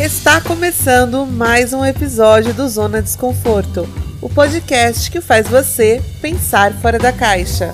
[0.00, 3.82] Está começando mais um episódio do Zona Desconforto,
[4.22, 7.72] o podcast que faz você pensar fora da caixa.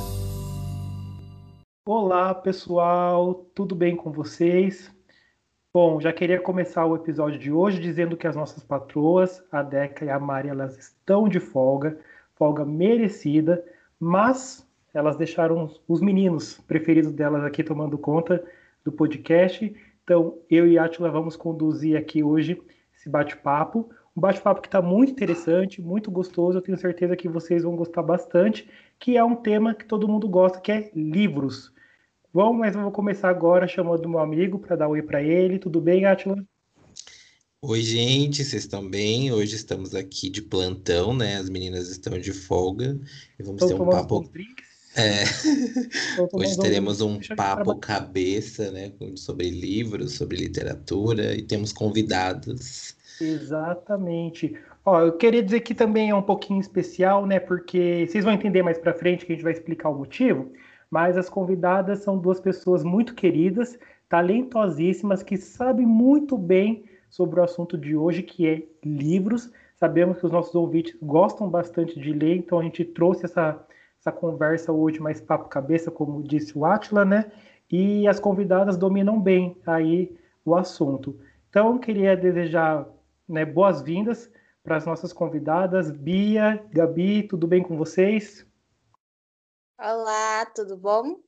[1.87, 4.93] Olá, pessoal, tudo bem com vocês?
[5.73, 10.05] Bom, já queria começar o episódio de hoje dizendo que as nossas patroas, a Deca
[10.05, 11.99] e a Mari, elas estão de folga,
[12.35, 13.65] folga merecida,
[13.99, 18.45] mas elas deixaram os meninos preferidos delas aqui tomando conta
[18.85, 19.75] do podcast.
[20.09, 22.59] Então, eu e Atila vamos conduzir aqui hoje
[22.97, 23.91] esse bate-papo.
[24.17, 26.57] Um bate-papo que está muito interessante, muito gostoso.
[26.57, 28.67] Eu tenho certeza que vocês vão gostar bastante,
[28.99, 31.75] que é um tema que todo mundo gosta, que é livros.
[32.33, 35.59] Bom, mas eu vou começar agora chamando o meu amigo para dar oi para ele.
[35.59, 36.43] Tudo bem, Atila?
[37.61, 39.31] Oi, gente, vocês estão bem?
[39.31, 41.37] Hoje estamos aqui de plantão, né?
[41.37, 42.99] As meninas estão de folga
[43.39, 44.25] e vamos ter um papo.
[44.99, 45.23] É.
[46.33, 52.97] Hoje teremos um papo cabeça, né, sobre livros, sobre literatura e temos convidados.
[53.21, 54.57] Exatamente.
[54.85, 58.63] Ó, eu queria dizer que também é um pouquinho especial, né, porque vocês vão entender
[58.63, 60.51] mais para frente que a gente vai explicar o motivo,
[60.91, 67.45] mas as convidadas são duas pessoas muito queridas, talentosíssimas, que sabem muito bem sobre o
[67.45, 69.51] assunto de hoje, que é livros.
[69.77, 73.65] Sabemos que os nossos ouvintes gostam bastante de ler, então a gente trouxe essa
[74.09, 77.31] essa conversa hoje mais papo cabeça, como disse o Atila, né?
[77.71, 81.21] E as convidadas dominam bem aí o assunto.
[81.51, 82.89] Então, queria desejar
[83.29, 84.31] né, boas-vindas
[84.63, 85.91] para as nossas convidadas.
[85.91, 88.47] Bia, Gabi, tudo bem com vocês?
[89.79, 91.21] Olá, tudo bom?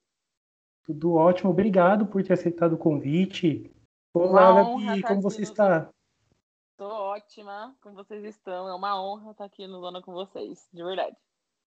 [0.84, 3.70] Tudo ótimo, obrigado por ter aceitado o convite.
[4.14, 5.90] Olá, Gabi, como você está?
[6.72, 8.66] Estou ótima, como vocês estão.
[8.66, 11.16] É uma honra estar aqui no Zona com vocês, de verdade.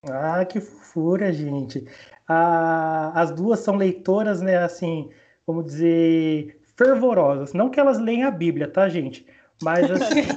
[0.03, 1.85] Ah, que fofura, gente.
[2.27, 5.09] Ah, as duas são leitoras, né, assim,
[5.45, 7.53] vamos dizer, fervorosas.
[7.53, 9.25] Não que elas leem a Bíblia, tá, gente?
[9.61, 10.27] Mas, assim,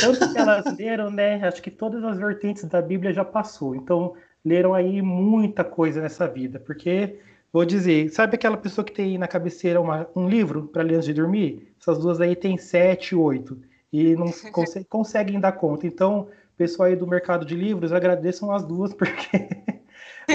[0.00, 3.74] tanto que elas leram, né, acho que todas as vertentes da Bíblia já passou.
[3.76, 6.58] Então, leram aí muita coisa nessa vida.
[6.58, 7.18] Porque,
[7.52, 11.06] vou dizer, sabe aquela pessoa que tem na cabeceira uma, um livro para ler antes
[11.06, 11.72] de dormir?
[11.80, 13.58] Essas duas aí têm sete, oito.
[13.92, 15.86] E não consegue, conseguem dar conta.
[15.86, 16.28] Então,
[16.60, 19.48] pessoal aí do mercado de livros, agradeçam as duas, porque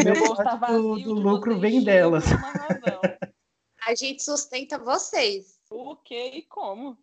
[0.04, 2.26] meu tá do, do lucro vem delas.
[3.86, 5.60] A gente sustenta vocês.
[5.70, 6.98] O que e como?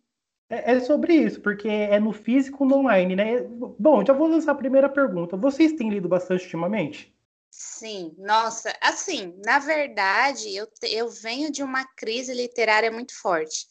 [0.49, 3.41] É, é, sobre isso, porque é no físico no online, né?
[3.79, 5.37] Bom, já vou lançar a primeira pergunta.
[5.37, 7.15] Vocês têm lido bastante ultimamente?
[7.49, 13.67] Sim, nossa, assim, na verdade, eu, eu venho de uma crise literária muito forte,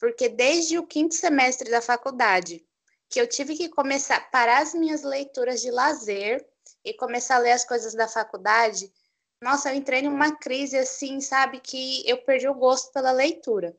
[0.00, 2.65] porque desde o quinto semestre da faculdade,
[3.08, 6.46] que eu tive que começar parar as minhas leituras de lazer
[6.84, 8.92] e começar a ler as coisas da faculdade.
[9.40, 13.76] Nossa, eu entrei numa crise assim, sabe, que eu perdi o gosto pela leitura.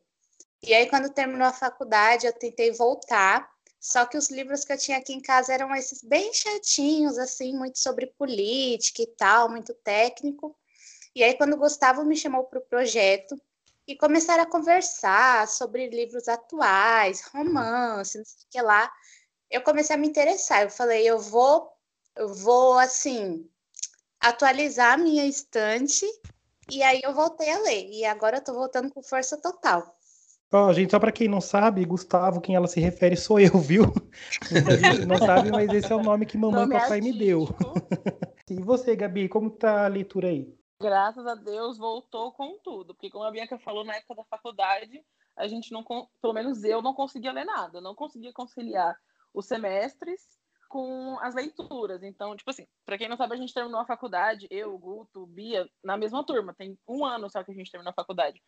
[0.62, 3.50] E aí, quando terminou a faculdade, eu tentei voltar,
[3.80, 7.56] só que os livros que eu tinha aqui em casa eram esses bem chatinhos, assim,
[7.56, 10.56] muito sobre política e tal, muito técnico.
[11.16, 13.40] E aí, quando o Gustavo me chamou para o projeto
[13.88, 18.92] e começaram a conversar sobre livros atuais, romance, não sei o que lá,
[19.50, 20.64] eu comecei a me interessar.
[20.64, 21.70] Eu falei, eu vou,
[22.16, 23.50] eu vou assim
[24.20, 26.06] atualizar a minha estante
[26.70, 27.90] e aí eu voltei a ler.
[27.90, 29.96] E agora eu tô voltando com força total.
[30.52, 33.60] Ó, oh, gente, só para quem não sabe, Gustavo, quem ela se refere sou eu,
[33.60, 33.84] viu?
[35.06, 37.50] Não sabe, mas esse é o nome que mamãe e papai me deu.
[38.50, 40.48] e você, Gabi, como tá a leitura aí?
[40.82, 45.04] Graças a Deus voltou com tudo, porque como a Bianca falou na época da faculdade,
[45.36, 45.84] a gente não,
[46.22, 48.98] pelo menos eu não conseguia ler nada, não conseguia conciliar
[49.38, 50.20] os semestres
[50.68, 52.02] com as leituras.
[52.04, 55.70] Então, tipo assim, para quem não sabe, a gente terminou a faculdade, eu, Guto, Bia,
[55.84, 56.56] na mesma turma.
[56.56, 58.42] Tem um ano só que a gente terminou a faculdade.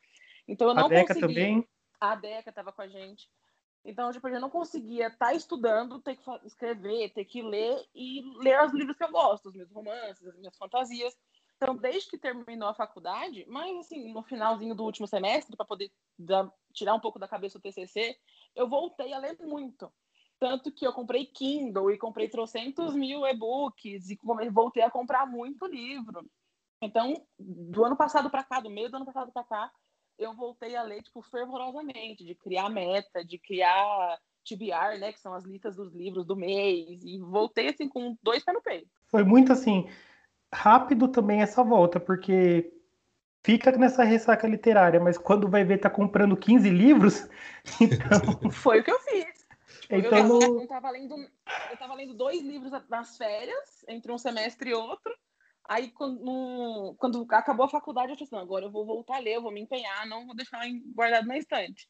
[0.48, 1.28] Então eu não a Deca consegui...
[1.28, 1.70] também?
[2.02, 3.30] A Deca estava com a gente.
[3.86, 8.22] Então, tipo, eu não conseguia estar tá estudando, ter que escrever, ter que ler e
[8.40, 11.16] ler os livros que eu gosto, os meus romances, as minhas fantasias.
[11.56, 15.92] Então, desde que terminou a faculdade, mas assim, no finalzinho do último semestre, para poder
[16.18, 18.18] dar, tirar um pouco da cabeça o TCC,
[18.56, 19.92] eu voltei a ler muito.
[20.40, 24.18] Tanto que eu comprei Kindle e comprei trocentos mil e-books e
[24.52, 26.26] voltei a comprar muito livro.
[26.82, 29.72] Então, do ano passado para cá, do meio do ano passado para cá,
[30.18, 35.34] eu voltei a ler, tipo, fervorosamente, de criar meta, de criar TBR, né, que são
[35.34, 38.90] as listas dos livros do mês, e voltei, assim, com dois pés no peito.
[39.08, 39.90] Foi muito, assim,
[40.54, 42.74] rápido também essa volta, porque
[43.44, 47.28] fica nessa ressaca literária, mas quando vai ver tá comprando 15 livros,
[47.80, 48.52] então...
[48.52, 49.39] Foi o que eu fiz.
[49.90, 54.74] Então, eu, estava lendo, eu tava lendo dois livros nas férias, entre um semestre e
[54.74, 55.12] outro.
[55.68, 59.36] Aí, quando, quando acabou a faculdade, eu disse, não, agora eu vou voltar a ler,
[59.36, 60.62] eu vou me empenhar, não vou deixar
[60.96, 61.88] guardado na estante.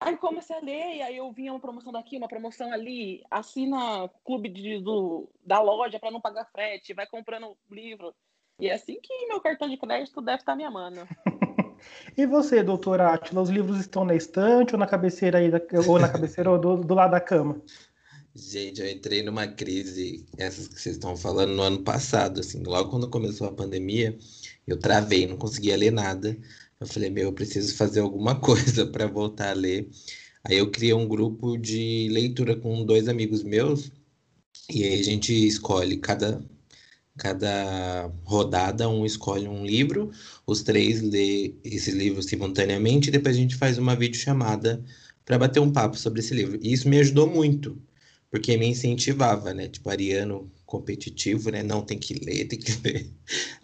[0.00, 4.08] Aí comecei a ler, e aí eu vinha uma promoção daqui, uma promoção ali, assina
[4.24, 8.14] clube de, do, da loja para não pagar frete, vai comprando livro.
[8.58, 11.06] E é assim que meu cartão de crédito deve estar tá me amando.
[12.16, 15.98] E você, doutora Atila, os livros estão na estante ou na cabeceira aí, da, ou
[15.98, 17.60] na cabeceira ou do, do lado da cama?
[18.34, 22.88] Gente, eu entrei numa crise, essas que vocês estão falando, no ano passado, assim, logo
[22.88, 24.16] quando começou a pandemia,
[24.66, 26.36] eu travei, não conseguia ler nada.
[26.78, 29.90] Eu falei, meu, eu preciso fazer alguma coisa para voltar a ler.
[30.44, 33.90] Aí eu criei um grupo de leitura com dois amigos meus,
[34.70, 36.42] e aí a gente escolhe cada
[37.20, 40.10] cada rodada um escolhe um livro,
[40.46, 44.82] os três lê esse livro simultaneamente e depois a gente faz uma videochamada
[45.22, 46.58] para bater um papo sobre esse livro.
[46.62, 47.76] E isso me ajudou muito,
[48.30, 49.68] porque me incentivava, né?
[49.68, 51.62] Tipo, Ariano competitivo, né?
[51.62, 53.10] Não tem que ler, tem que ler.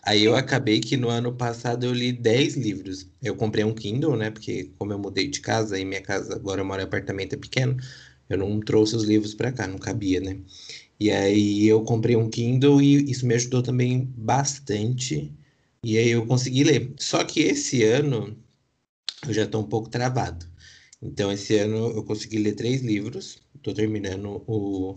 [0.02, 3.06] Aí eu acabei que no ano passado eu li 10 livros.
[3.22, 4.30] Eu comprei um Kindle, né?
[4.30, 7.36] Porque como eu mudei de casa e minha casa agora eu moro em apartamento é
[7.38, 7.76] pequeno,
[8.28, 10.38] eu não trouxe os livros para cá, não cabia, né?
[10.98, 15.32] E aí eu comprei um Kindle e isso me ajudou também bastante.
[15.84, 16.92] E aí eu consegui ler.
[16.98, 18.36] Só que esse ano
[19.26, 20.46] eu já estou um pouco travado.
[21.02, 23.38] Então esse ano eu consegui ler três livros.
[23.54, 24.96] Estou terminando o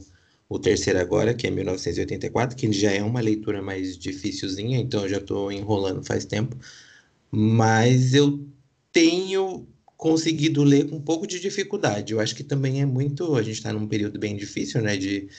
[0.49, 5.09] o terceiro agora, que é 1984, que já é uma leitura mais dificilzinha, então eu
[5.09, 6.57] já estou enrolando faz tempo.
[7.31, 8.43] Mas eu
[8.91, 12.13] tenho conseguido ler com um pouco de dificuldade.
[12.13, 13.35] Eu acho que também é muito.
[13.35, 14.97] A gente está num período bem difícil, né?
[14.97, 15.29] De,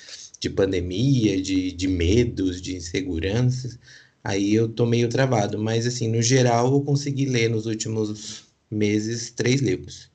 [0.40, 3.78] de pandemia, de, de medos, de inseguranças.
[4.24, 5.58] Aí eu tô meio travado.
[5.58, 10.10] Mas, assim, no geral, eu consegui ler nos últimos meses três livros.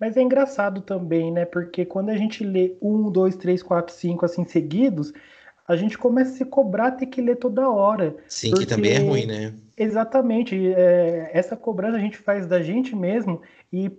[0.00, 1.44] Mas é engraçado também, né?
[1.44, 5.12] Porque quando a gente lê um, dois, três, quatro, cinco assim seguidos,
[5.68, 8.16] a gente começa a se cobrar ter que ler toda hora.
[8.26, 8.64] Sim, porque...
[8.64, 9.54] que também é ruim, né?
[9.76, 10.56] Exatamente.
[10.74, 13.92] É, essa cobrança a gente faz da gente mesmo e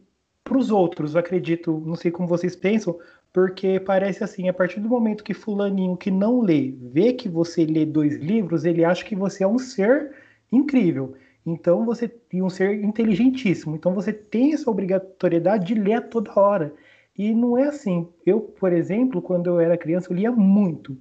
[0.43, 2.99] para os outros, acredito, não sei como vocês pensam,
[3.33, 7.65] porque parece assim, a partir do momento que fulaninho que não lê, vê que você
[7.65, 10.11] lê dois livros, ele acha que você é um ser
[10.51, 11.15] incrível.
[11.43, 13.75] Então você tem um ser inteligentíssimo.
[13.75, 16.73] Então você tem essa obrigatoriedade de ler toda hora.
[17.17, 18.07] E não é assim.
[18.25, 20.95] Eu, por exemplo, quando eu era criança, eu lia muito.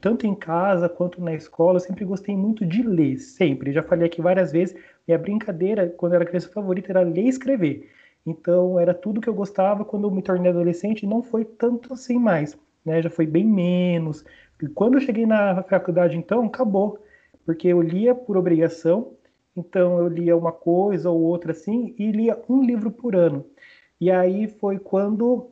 [0.00, 3.72] Tanto em casa quanto na escola, eu sempre gostei muito de ler, sempre.
[3.72, 4.74] Já falei aqui várias vezes,
[5.06, 7.88] minha brincadeira, quando eu era criança favorita, era ler e escrever.
[8.26, 9.84] Então, era tudo que eu gostava.
[9.84, 12.58] Quando eu me tornei adolescente, não foi tanto assim mais.
[12.84, 13.00] Né?
[13.00, 14.24] Já foi bem menos.
[14.60, 16.98] E quando eu cheguei na faculdade, então, acabou.
[17.44, 19.12] Porque eu lia por obrigação,
[19.56, 23.46] então eu lia uma coisa ou outra assim e lia um livro por ano.
[24.00, 25.50] E aí foi quando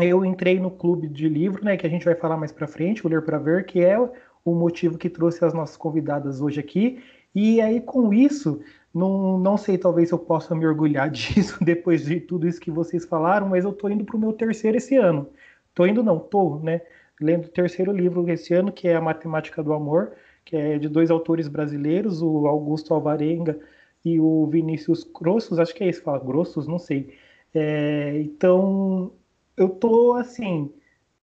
[0.00, 3.06] eu entrei no clube de livro, né, que a gente vai falar mais para frente,
[3.06, 3.98] o Ler para Ver, que é
[4.44, 7.02] o motivo que trouxe as nossas convidadas hoje aqui.
[7.34, 8.60] E aí com isso,
[8.94, 13.04] não, não sei, talvez eu possa me orgulhar disso depois de tudo isso que vocês
[13.04, 15.28] falaram, mas eu tô indo para o meu terceiro esse ano.
[15.74, 16.82] Tô indo não, tô, né?
[17.20, 20.12] Lendo o terceiro livro esse ano, que é A Matemática do Amor
[20.44, 23.58] que é de dois autores brasileiros, o Augusto Alvarenga
[24.04, 27.16] e o Vinícius Grossos, acho que é isso, fala Grossos, não sei.
[27.54, 29.12] É, então,
[29.56, 30.72] eu tô assim,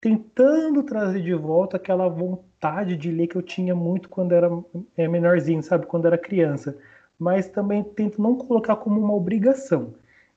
[0.00, 4.48] tentando trazer de volta aquela vontade de ler que eu tinha muito quando era
[4.96, 6.78] é, menorzinho, sabe, quando era criança.
[7.18, 9.94] Mas também tento não colocar como uma obrigação,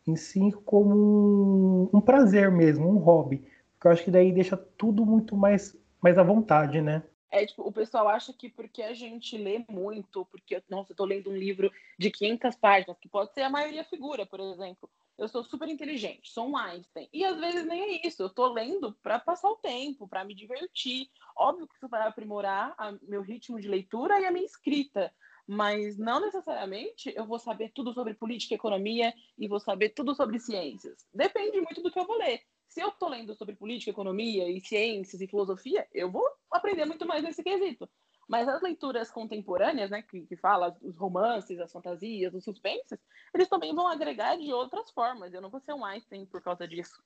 [0.07, 3.43] em si como um, um prazer mesmo, um hobby.
[3.73, 7.03] Porque eu acho que daí deixa tudo muito mais, mais à vontade, né?
[7.31, 11.05] É, tipo, o pessoal acha que porque a gente lê muito, porque, nossa, eu tô
[11.05, 14.89] lendo um livro de 500 páginas, que pode ser a maioria figura, por exemplo.
[15.15, 17.07] Eu sou super inteligente, sou um Einstein.
[17.11, 18.23] E às vezes nem é isso.
[18.23, 21.09] Eu tô lendo para passar o tempo, para me divertir.
[21.35, 25.13] Óbvio que isso vai aprimorar a, meu ritmo de leitura e a minha escrita.
[25.51, 30.13] Mas não necessariamente eu vou saber tudo sobre política e economia e vou saber tudo
[30.13, 31.07] sobre ciências.
[31.13, 34.61] Depende muito do que eu vou ler se eu estou lendo sobre política, economia e
[34.61, 37.89] ciências e filosofia, eu vou aprender muito mais nesse quesito.
[38.27, 42.99] Mas as leituras contemporâneas, né, que, que fala os romances, as fantasias, os suspenses,
[43.33, 45.33] eles também vão agregar de outras formas.
[45.33, 47.01] Eu não vou ser um Einstein por causa disso.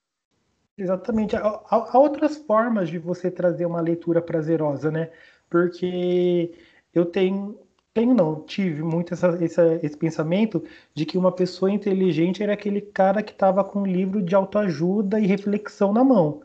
[0.77, 1.37] Exatamente.
[1.37, 5.13] Há, há outras formas de você trazer uma leitura prazerosa, né?
[5.49, 6.53] Porque
[6.93, 7.62] eu tenho
[7.93, 10.63] tenho não, tive muito essa, essa, esse pensamento
[10.95, 15.19] de que uma pessoa inteligente era aquele cara que estava com um livro de autoajuda
[15.19, 16.41] e reflexão na mão.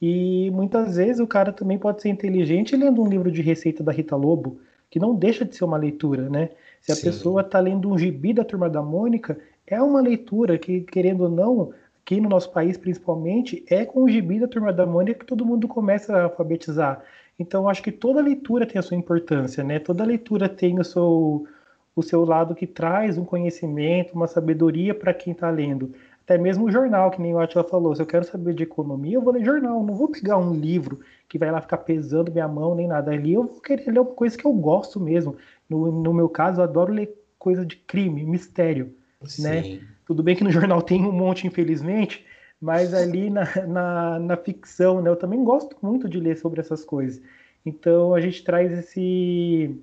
[0.00, 3.92] E muitas vezes o cara também pode ser inteligente lendo um livro de receita da
[3.92, 4.58] Rita Lobo,
[4.90, 6.50] que não deixa de ser uma leitura, né?
[6.80, 7.04] Se a Sim.
[7.04, 11.30] pessoa está lendo um gibi da Turma da Mônica, é uma leitura que, querendo ou
[11.30, 11.72] não,
[12.02, 15.44] aqui no nosso país principalmente, é com o gibi da Turma da Mônica que todo
[15.44, 17.02] mundo começa a alfabetizar.
[17.38, 19.78] Então, acho que toda leitura tem a sua importância, né?
[19.78, 21.46] Toda leitura tem o seu,
[21.94, 25.92] o seu lado que traz um conhecimento, uma sabedoria para quem está lendo.
[26.24, 29.14] Até mesmo o jornal, que nem o Atila falou, se eu quero saber de economia,
[29.14, 32.48] eu vou ler jornal, não vou pegar um livro que vai lá ficar pesando minha
[32.48, 33.12] mão nem nada.
[33.12, 35.36] Ali eu vou querer ler uma coisa que eu gosto mesmo.
[35.68, 39.28] No, no meu caso, eu adoro ler coisa de crime, mistério, né?
[39.28, 39.42] Sim.
[39.42, 39.80] né?
[40.04, 42.24] Tudo bem que no jornal tem um monte, infelizmente,
[42.66, 45.08] mas ali na, na, na ficção, né?
[45.08, 47.22] Eu também gosto muito de ler sobre essas coisas.
[47.64, 49.80] Então a gente traz esse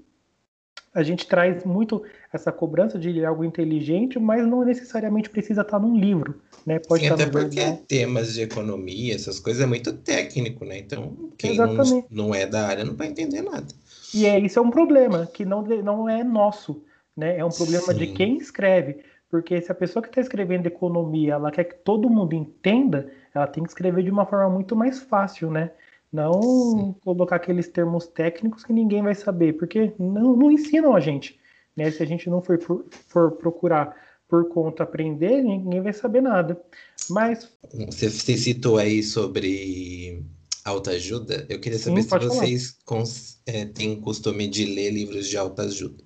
[0.94, 5.98] a gente traz muito essa cobrança de algo inteligente, mas não necessariamente precisa estar num
[5.98, 6.78] livro, né?
[6.78, 7.84] Pode Sim, até porque jornal.
[7.88, 10.78] temas de economia, essas coisas é muito técnico, né?
[10.78, 13.74] Então, quem não, não, é da área não vai entender nada.
[14.14, 16.84] E é, isso é um problema que não, não é nosso,
[17.16, 17.38] né?
[17.38, 17.98] É um problema Sim.
[17.98, 18.98] de quem escreve.
[19.34, 23.48] Porque se a pessoa que está escrevendo economia, ela quer que todo mundo entenda, ela
[23.48, 25.72] tem que escrever de uma forma muito mais fácil, né?
[26.12, 26.96] Não Sim.
[27.04, 31.40] colocar aqueles termos técnicos que ninguém vai saber, porque não, não ensinam a gente.
[31.76, 31.90] Né?
[31.90, 32.60] Se a gente não for,
[33.08, 33.98] for procurar
[34.30, 36.62] por conta aprender, ninguém vai saber nada.
[37.10, 37.52] Mas.
[37.88, 40.24] Você, você citou aí sobre
[40.64, 41.48] autoajuda.
[41.50, 46.04] Eu queria saber Sim, se vocês cons, é, têm costume de ler livros de autoajuda.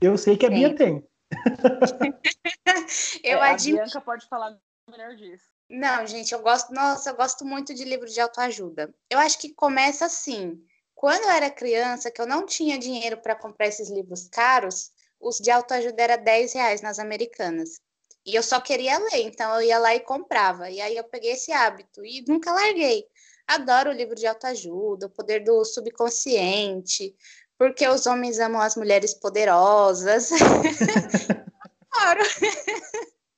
[0.00, 1.02] Eu sei que a Bia tem.
[3.22, 3.82] eu é, admiro.
[3.82, 4.58] A Bianca pode falar
[4.90, 5.44] melhor disso.
[5.68, 8.94] Não, gente, eu gosto, nossa, eu gosto muito de livro de autoajuda.
[9.10, 10.62] Eu acho que começa assim.
[10.94, 15.38] Quando eu era criança, que eu não tinha dinheiro para comprar esses livros caros, os
[15.38, 17.80] de autoajuda era 10 reais nas americanas.
[18.24, 20.70] E eu só queria ler, então eu ia lá e comprava.
[20.70, 23.04] E aí eu peguei esse hábito e nunca larguei.
[23.46, 27.14] Adoro o livro de autoajuda, o poder do subconsciente,
[27.58, 30.30] porque os homens amam as mulheres poderosas.
[31.92, 32.20] Adoro.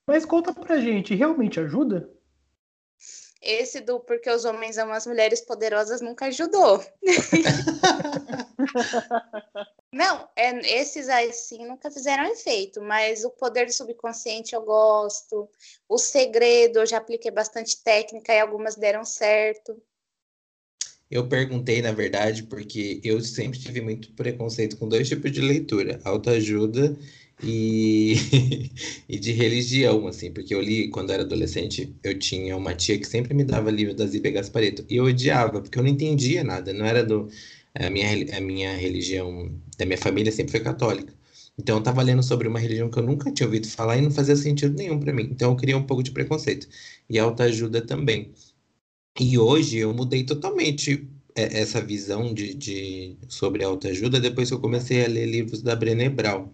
[0.06, 2.10] Mas conta pra gente, realmente ajuda?
[3.40, 6.84] Esse do porque os homens amam as mulheres poderosas nunca ajudou.
[9.92, 15.48] Não, é, esses assim nunca fizeram efeito, mas o poder do subconsciente eu gosto.
[15.88, 19.80] O segredo eu já apliquei bastante técnica e algumas deram certo.
[21.10, 26.00] Eu perguntei, na verdade, porque eu sempre tive muito preconceito com dois tipos de leitura:
[26.04, 26.96] autoajuda
[27.42, 28.14] e,
[29.08, 33.06] e de religião, assim, porque eu li quando era adolescente, eu tinha uma tia que
[33.06, 36.72] sempre me dava livro da Zíbia Gaspareto, e eu odiava, porque eu não entendia nada,
[36.72, 37.28] não era do...
[37.74, 41.12] A minha, a minha religião, da minha família sempre foi católica.
[41.58, 44.10] Então eu estava lendo sobre uma religião que eu nunca tinha ouvido falar e não
[44.10, 45.28] fazia sentido nenhum para mim.
[45.30, 46.68] Então eu queria um pouco de preconceito.
[47.10, 48.32] E autoajuda também.
[49.20, 54.60] E hoje eu mudei totalmente é, essa visão de, de sobre autoajuda depois que eu
[54.60, 56.48] comecei a ler livros da Brené Brown.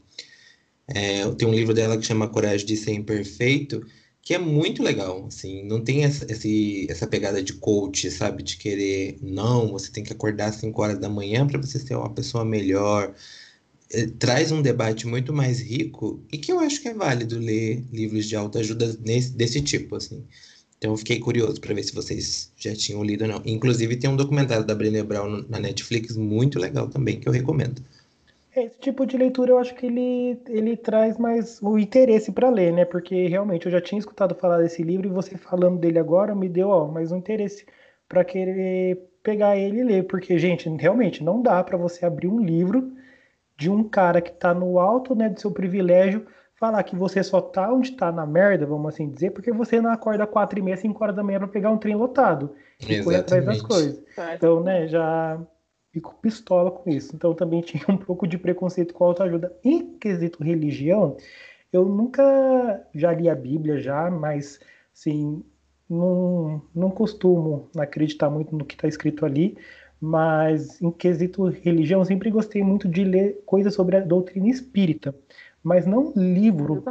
[0.89, 3.87] É, tem um livro dela que chama Coragem de Ser Imperfeito,
[4.23, 8.57] que é muito legal, assim, não tem essa, esse, essa pegada de coach, sabe, de
[8.57, 12.13] querer, não, você tem que acordar às 5 horas da manhã para você ser uma
[12.13, 13.15] pessoa melhor.
[13.93, 17.85] É, traz um debate muito mais rico e que eu acho que é válido ler
[17.93, 20.25] livros de autoajuda nesse, desse tipo, assim.
[20.85, 23.43] Então eu fiquei curioso para ver se vocês já tinham lido ou não.
[23.47, 27.81] Inclusive tem um documentário da Brené Brown na Netflix muito legal também, que eu recomendo.
[28.55, 32.71] Esse tipo de leitura eu acho que ele, ele traz mais o interesse para ler,
[32.71, 32.85] né?
[32.85, 36.51] Porque realmente eu já tinha escutado falar desse livro e você falando dele agora me
[36.51, 37.65] deu ó, mais um interesse
[38.07, 40.07] para querer pegar ele e ler.
[40.07, 42.93] Porque, gente, realmente não dá para você abrir um livro
[43.57, 47.41] de um cara que tá no alto né, do seu privilégio falar que você só
[47.41, 50.77] tá onde tá na merda, vamos assim dizer, porque você não acorda quatro e meia,
[50.77, 54.03] cinco horas da manhã para pegar um trem lotado e correr atrás das coisas.
[54.35, 55.41] Então, né, já
[55.95, 57.15] fico pistola com isso.
[57.15, 59.57] Então também tinha um pouco de preconceito com a autoajuda.
[59.63, 61.17] Em quesito religião,
[61.73, 64.59] eu nunca já li a Bíblia já, mas
[64.93, 65.45] assim,
[65.89, 69.57] não, não costumo acreditar muito no que está escrito ali,
[70.01, 75.15] mas em quesito religião, eu sempre gostei muito de ler coisas sobre a doutrina espírita,
[75.65, 76.85] mas não livro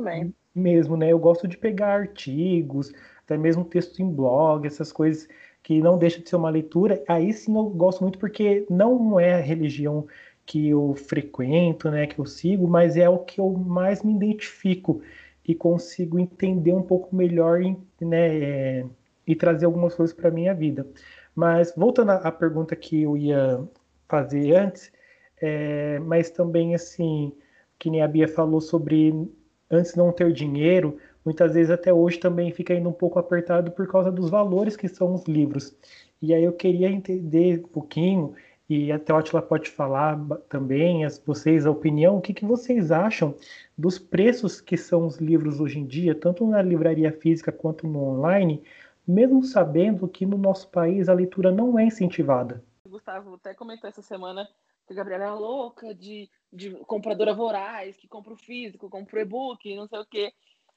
[0.53, 1.11] mesmo, né?
[1.11, 2.91] Eu gosto de pegar artigos,
[3.23, 5.27] até mesmo textos em blog, essas coisas
[5.61, 7.01] que não deixa de ser uma leitura.
[7.07, 10.07] Aí sim eu gosto muito porque não é a religião
[10.45, 15.01] que eu frequento, né, que eu sigo, mas é o que eu mais me identifico
[15.47, 17.61] e consigo entender um pouco melhor,
[18.01, 18.39] né,
[18.81, 18.85] é,
[19.25, 20.85] e trazer algumas coisas para minha vida.
[21.35, 23.61] Mas voltando à pergunta que eu ia
[24.07, 24.91] fazer antes,
[25.41, 27.33] é, mas também assim,
[27.83, 29.29] que nem a Bia falou sobre
[29.69, 33.85] antes não ter dinheiro, muitas vezes até hoje também fica ainda um pouco apertado por
[33.87, 35.75] causa dos valores que são os livros.
[36.21, 38.35] E aí eu queria entender um pouquinho,
[38.69, 42.89] e até o Atila pode falar também, as, vocês, a opinião, o que, que vocês
[42.89, 43.35] acham
[43.77, 48.01] dos preços que são os livros hoje em dia, tanto na livraria física quanto no
[48.01, 48.63] online,
[49.05, 52.63] mesmo sabendo que no nosso país a leitura não é incentivada.
[52.87, 54.47] Gustavo até comentou essa semana
[54.85, 59.21] que a Gabriela é louca de, de compradora voraz, que compra o físico, compra o
[59.21, 60.33] e-book, não sei o quê.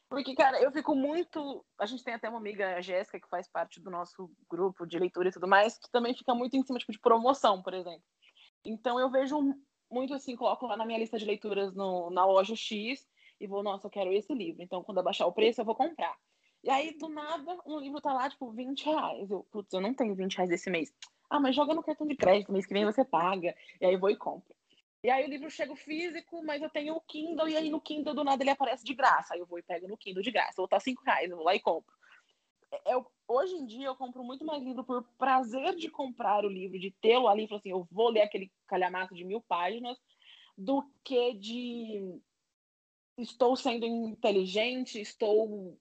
[0.09, 1.65] Porque, cara, eu fico muito.
[1.79, 4.99] A gente tem até uma amiga, a Jéssica, que faz parte do nosso grupo de
[4.99, 8.05] leitura e tudo mais, que também fica muito em cima tipo, de promoção, por exemplo.
[8.65, 9.37] Então eu vejo
[9.91, 13.07] muito assim, coloco lá na minha lista de leituras no, na loja X
[13.41, 14.63] e vou, nossa, eu quero esse livro.
[14.63, 16.17] Então, quando abaixar o preço, eu vou comprar.
[16.65, 19.31] E aí, do nada, um livro tá lá, tipo, 20 reais.
[19.31, 20.93] Eu, putz, eu não tenho 20 reais esse mês.
[21.29, 23.55] Ah, mas joga no cartão de crédito, mês que vem você paga.
[23.81, 24.55] E aí eu vou e compro.
[25.03, 28.15] E aí o livro chega físico, mas eu tenho o Kindle, e aí no Kindle
[28.15, 29.35] do nada ele aparece de graça.
[29.35, 30.55] Aí eu vou e pego no Kindle de graça.
[30.57, 31.95] Vou estar 5 reais, eu vou lá e compro.
[32.73, 36.49] É, eu, hoje em dia eu compro muito mais livro por prazer de comprar o
[36.49, 39.97] livro, de tê-lo ali, assim, eu vou ler aquele calhamaço de mil páginas,
[40.57, 42.21] do que de
[43.19, 45.79] estou sendo inteligente, estou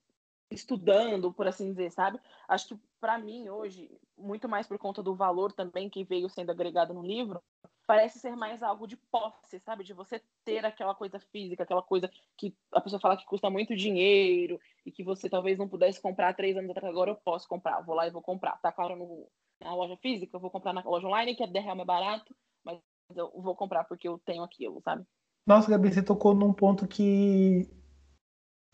[0.50, 2.20] estudando, por assim dizer, sabe?
[2.48, 6.50] Acho que para mim hoje, muito mais por conta do valor também que veio sendo
[6.50, 7.42] agregado no livro,
[7.86, 9.84] parece ser mais algo de posse, sabe?
[9.84, 13.76] De você ter aquela coisa física, aquela coisa que a pessoa fala que custa muito
[13.76, 17.80] dinheiro e que você talvez não pudesse comprar três anos atrás, agora eu posso comprar,
[17.82, 18.60] vou lá e vou comprar.
[18.60, 19.28] Tá caro no,
[19.60, 22.34] na loja física, eu vou comprar na loja online, que é 10 reais mais barato,
[22.64, 22.80] mas
[23.14, 25.04] eu vou comprar porque eu tenho aquilo, sabe?
[25.46, 27.70] Nossa, Gabi, você tocou num ponto que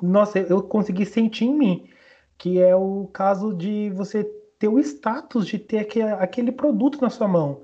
[0.02, 1.90] nossa, eu consegui sentir em mim,
[2.38, 4.24] que é o caso de você
[4.58, 7.62] ter o status de ter aquele produto na sua mão,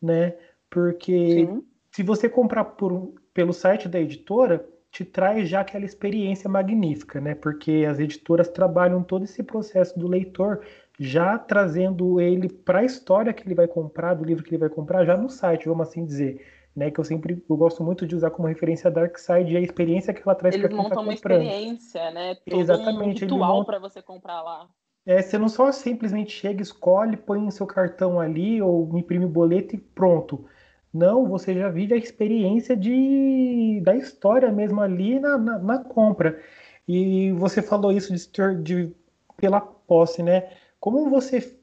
[0.00, 0.34] né?
[0.70, 1.62] Porque Sim.
[1.90, 7.34] se você comprar por, pelo site da editora, te traz já aquela experiência magnífica, né?
[7.34, 10.62] Porque as editoras trabalham todo esse processo do leitor
[10.98, 14.68] já trazendo ele para a história que ele vai comprar, do livro que ele vai
[14.68, 16.44] comprar, já no site, vamos assim dizer
[16.78, 19.60] né, que eu sempre eu gosto muito de usar como referência a Darkseid e a
[19.60, 21.08] experiência que ela traz para quem está comprando.
[21.10, 22.36] Eles montam uma experiência, né?
[22.48, 23.24] Todo Exatamente.
[23.24, 24.68] Um ritual para você comprar lá.
[25.04, 29.74] É, você não só simplesmente chega, escolhe, põe seu cartão ali ou imprime o boleto
[29.74, 30.44] e pronto.
[30.92, 36.40] Não, você já vive a experiência de, da história mesmo ali na, na, na compra.
[36.86, 38.94] E você falou isso de, de,
[39.36, 40.50] pela posse, né?
[40.78, 41.58] Como você,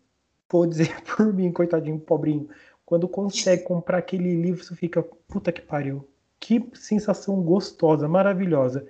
[0.52, 2.50] vou dizer por mim, coitadinho, pobrinho,
[2.86, 6.08] quando consegue comprar aquele livro, você fica, puta que pariu.
[6.40, 8.86] Que sensação gostosa, maravilhosa.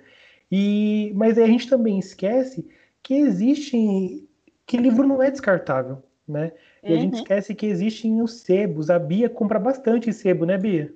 [0.50, 2.66] E mas a gente também esquece
[3.02, 4.28] que existe
[4.66, 6.52] que livro não é descartável, né?
[6.82, 6.98] E uhum.
[6.98, 7.20] a gente uhum.
[7.20, 8.90] esquece que existem os sebos.
[8.90, 10.92] A Bia compra bastante sebo, né, Bia?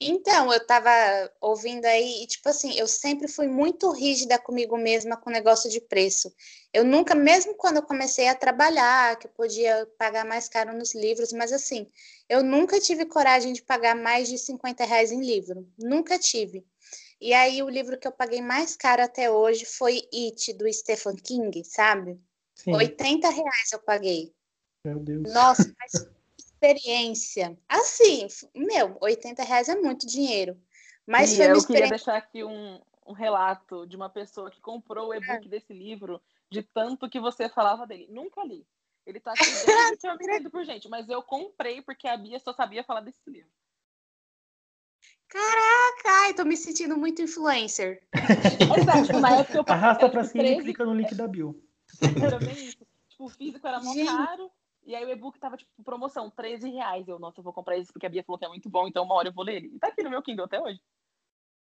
[0.00, 0.90] Então, eu tava
[1.40, 5.70] ouvindo aí, e tipo assim, eu sempre fui muito rígida comigo mesma com o negócio
[5.70, 6.32] de preço.
[6.72, 10.94] Eu nunca, mesmo quando eu comecei a trabalhar, que eu podia pagar mais caro nos
[10.94, 11.88] livros, mas assim,
[12.28, 15.68] eu nunca tive coragem de pagar mais de 50 reais em livro.
[15.78, 16.64] Nunca tive.
[17.20, 21.16] E aí, o livro que eu paguei mais caro até hoje foi It, do Stephen
[21.16, 22.20] King, sabe?
[22.54, 22.74] Sim.
[22.74, 24.34] 80 reais eu paguei.
[24.84, 25.32] Meu Deus.
[25.32, 25.92] Nossa, mas
[26.64, 27.58] experiência.
[27.68, 30.56] Assim, meu, 80 reais é muito dinheiro.
[31.06, 35.08] Mas e foi eu queria deixar aqui um, um relato de uma pessoa que comprou
[35.08, 35.48] o e-book é.
[35.48, 38.06] desse livro de tanto que você falava dele.
[38.10, 38.66] Nunca li.
[39.06, 39.44] Ele tá aqui
[40.00, 43.20] desde que eu por gente, mas eu comprei porque a Bia só sabia falar desse
[43.26, 43.50] livro.
[45.28, 48.06] Caraca, ai, tô me sentindo muito influencer.
[48.78, 50.60] Exato, tipo, na época eu Arrasta pra cima 13...
[50.60, 51.60] e clica no link da Bill.
[52.22, 52.78] Era bem isso.
[53.08, 54.50] Tipo, o físico era mó caro,
[54.86, 57.08] e aí o e-book tava, tipo, promoção, 13 reais.
[57.08, 59.04] Eu, nossa, eu vou comprar esse porque a Bia falou que é muito bom, então
[59.04, 59.72] uma hora eu vou ler ele.
[59.74, 60.80] E tá aqui no meu Kindle até hoje.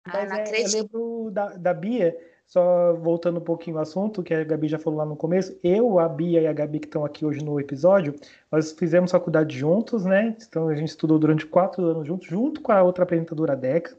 [0.04, 4.22] Ah, Mas ah, é, eu lembro da, da Bia, só voltando um pouquinho ao assunto,
[4.22, 6.86] que a Gabi já falou lá no começo, eu, a Bia e a Gabi que
[6.86, 8.14] estão aqui hoje no episódio,
[8.52, 10.36] nós fizemos faculdade juntos, né?
[10.46, 13.96] Então a gente estudou durante quatro anos juntos, junto com a outra apresentadora Deca.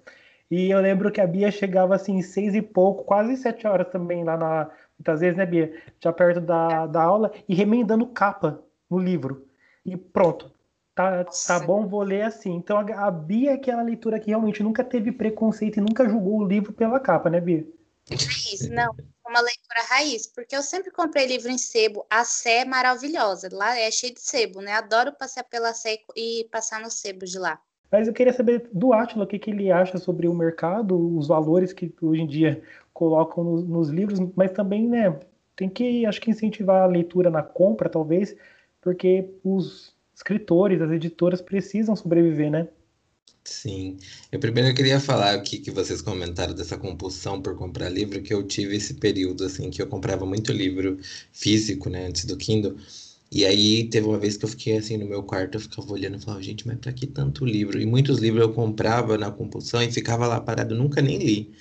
[0.49, 4.23] E eu lembro que a Bia chegava assim, seis e pouco, quase sete horas também
[4.23, 4.69] lá na.
[4.97, 5.71] Muitas vezes, né, Bia?
[5.99, 9.47] Já perto da, da aula e remendando capa no livro.
[9.86, 10.52] E pronto.
[10.93, 12.56] Tá, tá bom, vou ler assim.
[12.56, 16.39] Então a, a Bia é aquela leitura que realmente nunca teve preconceito e nunca julgou
[16.39, 17.67] o livro pela capa, né, Bia?
[18.10, 18.95] Raiz, não.
[19.28, 22.06] Uma leitura raiz, porque eu sempre comprei livro em sebo.
[22.10, 23.50] A Sé é maravilhosa.
[23.52, 24.71] Lá é cheio de sebo, né?
[24.71, 27.62] Adoro passear pela Sé e passar no sebo de lá.
[27.91, 31.28] Mas eu queria saber do Átila o que, que ele acha sobre o mercado, os
[31.28, 32.62] valores que hoje em dia
[32.93, 35.17] colocam nos, nos livros, mas também, né,
[35.56, 38.36] tem que, acho que incentivar a leitura na compra, talvez,
[38.88, 42.69] porque os escritores, as editoras precisam sobreviver, né?
[43.43, 43.97] Sim.
[44.32, 48.41] Eu primeiro queria falar aqui que vocês comentaram dessa compulsão por comprar livro, que eu
[48.43, 50.97] tive esse período, assim, que eu comprava muito livro
[51.34, 52.78] físico, né, antes do Kindle.
[53.30, 56.15] E aí teve uma vez que eu fiquei assim no meu quarto, eu ficava olhando
[56.15, 57.82] e falava, gente, mas pra que tanto livro?
[57.82, 61.52] E muitos livros eu comprava na compulsão e ficava lá parado, nunca nem li.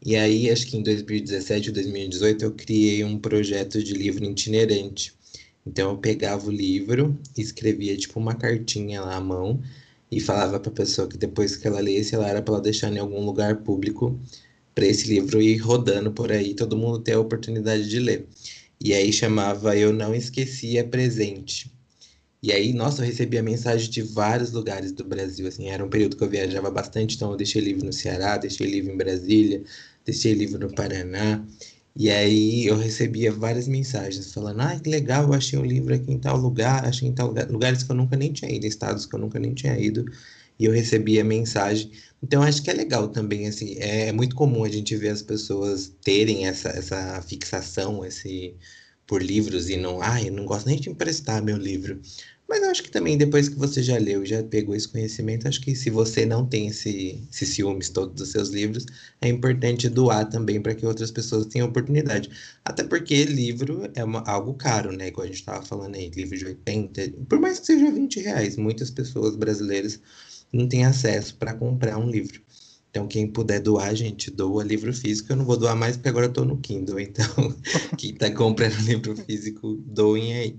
[0.00, 5.12] E aí, acho que em 2017 ou 2018, eu criei um projeto de livro itinerante.
[5.66, 9.60] Então eu pegava o livro, escrevia tipo uma cartinha lá à mão
[10.10, 12.98] e falava para a pessoa que depois que ela lesse, ela era para deixar em
[12.98, 14.18] algum lugar público
[14.74, 18.26] para esse livro ir rodando por aí, todo mundo ter a oportunidade de ler.
[18.80, 21.70] E aí chamava Eu Não Esqueci é Presente.
[22.42, 26.16] E aí, nossa, eu recebia mensagem de vários lugares do Brasil, assim, era um período
[26.16, 29.62] que eu viajava bastante, então eu deixei livro no Ceará, deixei livro em Brasília,
[30.04, 31.44] deixei livro no Paraná.
[31.94, 36.10] E aí eu recebia várias mensagens falando: "Ah, que legal, eu achei o livro aqui
[36.12, 39.04] em tal lugar, achei em tal lugar", lugares que eu nunca nem tinha ido, estados
[39.06, 40.04] que eu nunca nem tinha ido,
[40.58, 41.90] e eu recebia mensagem.
[42.22, 45.22] Então acho que é legal também assim, é, é muito comum a gente ver as
[45.22, 48.56] pessoas terem essa essa fixação, esse
[49.06, 52.00] por livros e não, ah, eu não gosto nem de emprestar meu livro.
[52.52, 55.58] Mas eu acho que também depois que você já leu, já pegou esse conhecimento, acho
[55.58, 58.84] que se você não tem esse, esse ciúmes todos dos seus livros,
[59.22, 62.28] é importante doar também para que outras pessoas tenham oportunidade.
[62.62, 65.08] Até porque livro é uma, algo caro, né?
[65.08, 68.58] Igual a gente estava falando aí, livro de 80, por mais que seja 20 reais,
[68.58, 69.98] muitas pessoas brasileiras
[70.52, 72.38] não têm acesso para comprar um livro.
[72.92, 75.32] Então, quem puder doar, gente, doa livro físico.
[75.32, 77.00] Eu não vou doar mais porque agora eu tô no Kindle.
[77.00, 77.24] Então,
[77.96, 80.58] quem tá comprando livro físico, doem aí.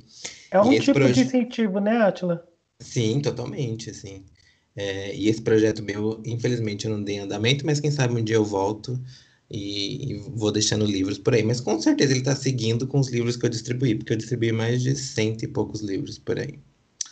[0.50, 1.14] É um tipo proje...
[1.14, 2.44] de incentivo, né, Atila?
[2.80, 4.26] Sim, totalmente, assim.
[4.76, 8.38] É, e esse projeto meu, infelizmente, eu não dei andamento, mas quem sabe um dia
[8.38, 9.00] eu volto
[9.48, 11.44] e, e vou deixando livros por aí.
[11.44, 14.52] Mas com certeza ele está seguindo com os livros que eu distribuí, porque eu distribuí
[14.52, 16.58] mais de cento e poucos livros por aí.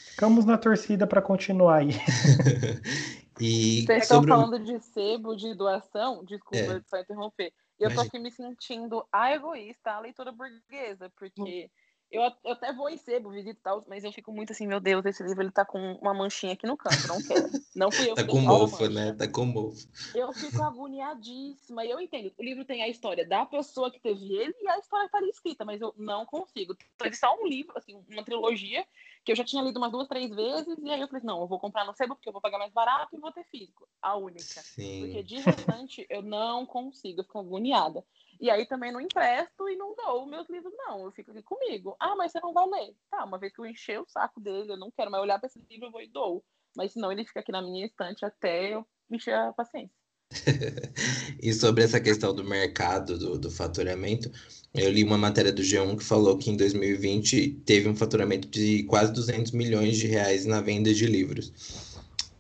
[0.10, 1.90] Ficamos na torcida para continuar aí.
[3.40, 6.82] E Vocês estão falando de sebo, de doação, desculpa é.
[6.88, 7.54] só interromper.
[7.80, 8.04] Eu Imagina.
[8.04, 11.70] tô aqui me sentindo a egoísta, a leitora burguesa, porque hum.
[12.12, 14.80] eu, eu, até vou em sebo, visito e tal, mas eu fico muito assim, meu
[14.80, 17.50] Deus, esse livro ele tá com uma manchinha aqui no canto, não quero.
[17.74, 19.14] Não fui eu Tá com mofo, né?
[19.14, 19.88] Tá com mofo.
[20.14, 21.86] Eu fico agoniadíssima.
[21.86, 24.78] E eu entendo, o livro tem a história da pessoa que teve ele e a
[24.78, 26.76] história tá ali escrita, mas eu não consigo.
[26.98, 28.86] Teve só um livro, assim, uma trilogia
[29.24, 31.48] que eu já tinha lido umas duas, três vezes, e aí eu falei, não, eu
[31.48, 33.88] vou comprar no sebo porque eu vou pagar mais barato e vou ter físico.
[34.02, 34.42] A única.
[34.44, 35.06] Sim.
[35.06, 38.04] Porque de restante eu não consigo, eu fico agoniada.
[38.40, 41.04] E aí também não empresto e não dou meus livros, não.
[41.04, 41.96] Eu fico aqui comigo.
[42.00, 42.96] Ah, mas você não vai ler.
[43.12, 45.46] Tá, uma vez que eu encher o saco dele, eu não quero mais olhar para
[45.46, 46.44] esse livro, eu vou e dou.
[46.76, 50.01] Mas senão ele fica aqui na minha estante até eu encher a paciência.
[51.42, 54.32] e sobre essa questão do mercado, do, do faturamento,
[54.74, 58.84] eu li uma matéria do G1 que falou que em 2020 teve um faturamento de
[58.84, 61.52] quase 200 milhões de reais na venda de livros.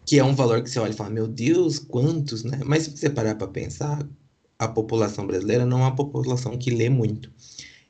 [0.06, 2.62] Que é um valor que você olha e fala, meu Deus, quantos, né?
[2.65, 4.08] Mas se você parar para pensar,
[4.58, 7.32] a população brasileira não é uma população que lê muito.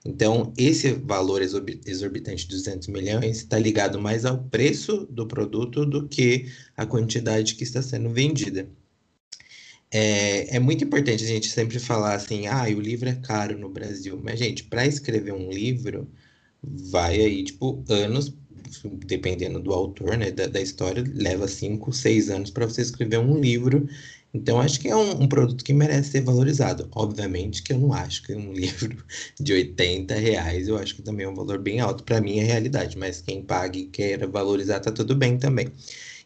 [0.03, 6.07] Então, esse valor exorbitante de 200 milhões está ligado mais ao preço do produto do
[6.07, 8.67] que a quantidade que está sendo vendida.
[9.93, 13.69] É, é muito importante a gente sempre falar assim, ah, o livro é caro no
[13.69, 14.19] Brasil.
[14.23, 16.09] Mas, gente, para escrever um livro,
[16.63, 18.33] vai aí, tipo, anos,
[19.05, 23.39] dependendo do autor, né, da, da história, leva cinco, seis anos para você escrever um
[23.39, 23.87] livro.
[24.33, 26.87] Então, acho que é um, um, produto que merece ser valorizado.
[26.95, 29.03] Obviamente que eu não acho que um livro
[29.39, 32.97] de 80 reais, eu acho que também é um valor bem alto para minha realidade,
[32.97, 35.67] mas quem pague e queira valorizar, tá tudo bem também.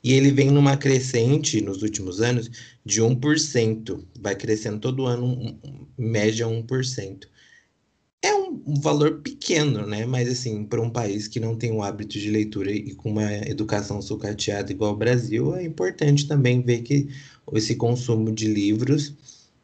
[0.06, 2.48] E ele vem numa crescente nos últimos anos
[2.86, 4.06] de 1%.
[4.22, 7.28] Vai crescendo todo ano, um, média 1%.
[8.22, 10.06] É um, um valor pequeno, né?
[10.06, 13.34] Mas, assim, para um país que não tem o hábito de leitura e com uma
[13.48, 17.08] educação sucateada igual ao Brasil, é importante também ver que
[17.54, 19.12] esse consumo de livros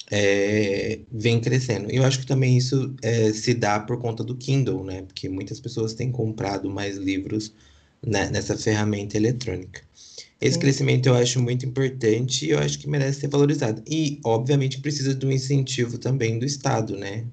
[0.09, 1.91] é, vem crescendo.
[1.91, 5.03] Eu acho que também isso é, se dá por conta do Kindle, né?
[5.03, 7.53] Porque muitas pessoas têm comprado mais livros
[8.03, 9.90] né, nessa ferramenta eletrônica.
[10.41, 13.83] Esse crescimento eu acho muito importante e eu acho que merece ser valorizado.
[13.87, 17.25] E, obviamente, precisa de um incentivo também do Estado, né?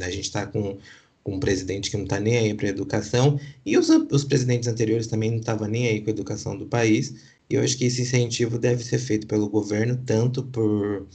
[0.00, 0.78] A gente está com,
[1.22, 4.68] com, um presidente que não está nem aí para a educação, e os, os presidentes
[4.68, 7.14] anteriores também não estavam nem aí com a educação do país.
[7.50, 11.06] E eu acho que esse incentivo deve ser feito pelo governo, tanto por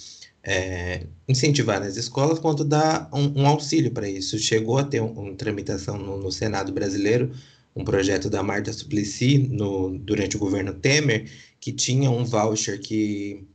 [0.43, 4.37] é, incentivar nas escolas, quanto dar um, um auxílio para isso.
[4.37, 7.31] Chegou a ter uma um tramitação no, no Senado brasileiro
[7.75, 11.29] um projeto da Marta Suplicy no, durante o governo Temer,
[11.59, 13.47] que tinha um voucher que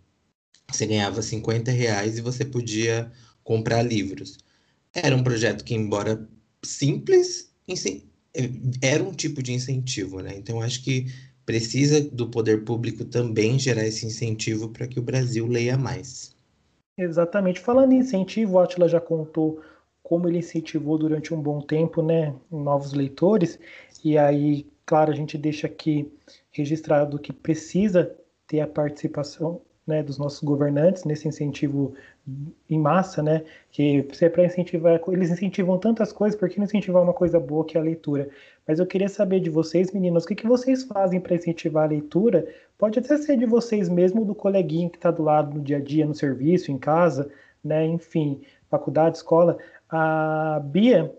[0.70, 3.10] você ganhava 50 reais e você podia
[3.42, 4.38] comprar livros.
[4.92, 6.26] Era um projeto que, embora
[6.64, 7.52] simples,
[8.80, 10.34] era um tipo de incentivo, né?
[10.36, 11.06] Então, acho que
[11.44, 16.34] precisa do poder público também gerar esse incentivo para que o Brasil leia mais.
[16.96, 17.60] Exatamente.
[17.60, 19.60] Falando em incentivo, o Atila já contou
[20.02, 23.58] como ele incentivou durante um bom tempo, né, novos leitores.
[24.04, 26.12] E aí, claro, a gente deixa aqui
[26.52, 28.14] registrado que precisa
[28.46, 31.94] ter a participação né, dos nossos governantes nesse incentivo
[32.68, 33.44] em massa, né?
[33.70, 37.64] Que é para incentivar, eles incentivam tantas coisas, por que não incentivar uma coisa boa
[37.64, 38.28] que é a leitura?
[38.66, 41.88] Mas eu queria saber de vocês, meninos, o que, que vocês fazem para incentivar a
[41.88, 42.46] leitura?
[42.78, 45.80] Pode até ser de vocês mesmo, do coleguinha que está do lado no dia a
[45.80, 47.30] dia, no serviço, em casa,
[47.62, 47.86] né?
[47.86, 49.58] Enfim, faculdade, escola.
[49.88, 51.14] A Bia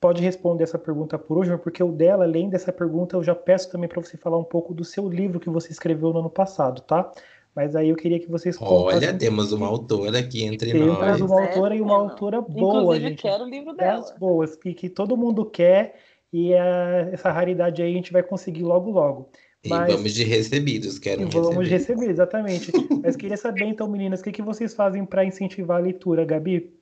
[0.00, 3.70] pode responder essa pergunta por hoje, porque o dela, além dessa pergunta, eu já peço
[3.70, 6.82] também para você falar um pouco do seu livro que você escreveu no ano passado,
[6.82, 7.10] tá?
[7.56, 11.16] Mas aí eu queria que vocês Olha, temos uma autora aqui entre temos nós.
[11.16, 13.22] Temos uma autora e uma autora boa, Inclusive, gente.
[13.22, 14.00] quero o livro dela.
[14.00, 15.96] Das boas, que, que todo mundo quer
[16.32, 19.30] e é, essa raridade aí a gente vai conseguir logo, logo.
[19.66, 19.88] Mas...
[19.88, 22.70] E vamos de recebidos, quero e Vamos de receber, exatamente.
[23.02, 26.77] Mas queria saber, então, meninas, o que, que vocês fazem para incentivar a leitura, Gabi?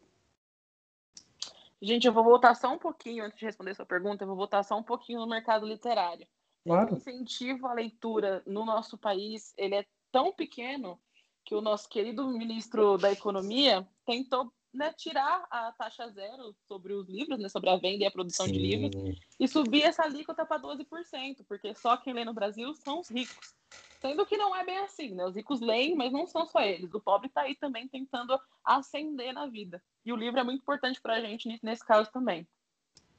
[1.81, 4.63] Gente, eu vou voltar só um pouquinho, antes de responder sua pergunta, eu vou voltar
[4.63, 6.27] só um pouquinho no mercado literário.
[6.65, 6.95] Claro.
[6.95, 10.99] O incentivo à leitura no nosso país, ele é tão pequeno
[11.45, 17.09] que o nosso querido ministro da Economia tentou né, tirar a taxa zero sobre os
[17.09, 18.53] livros, né, sobre a venda e a produção Sim.
[18.53, 23.01] de livros, e subir essa alíquota para 12%, porque só quem lê no Brasil são
[23.01, 23.55] os ricos.
[24.01, 25.25] Sendo que não é bem assim, né?
[25.25, 26.93] Os ricos leem, mas não são só eles.
[26.93, 29.83] O pobre está aí também tentando ascender na vida.
[30.05, 32.47] E o livro é muito importante para a gente nesse caso também.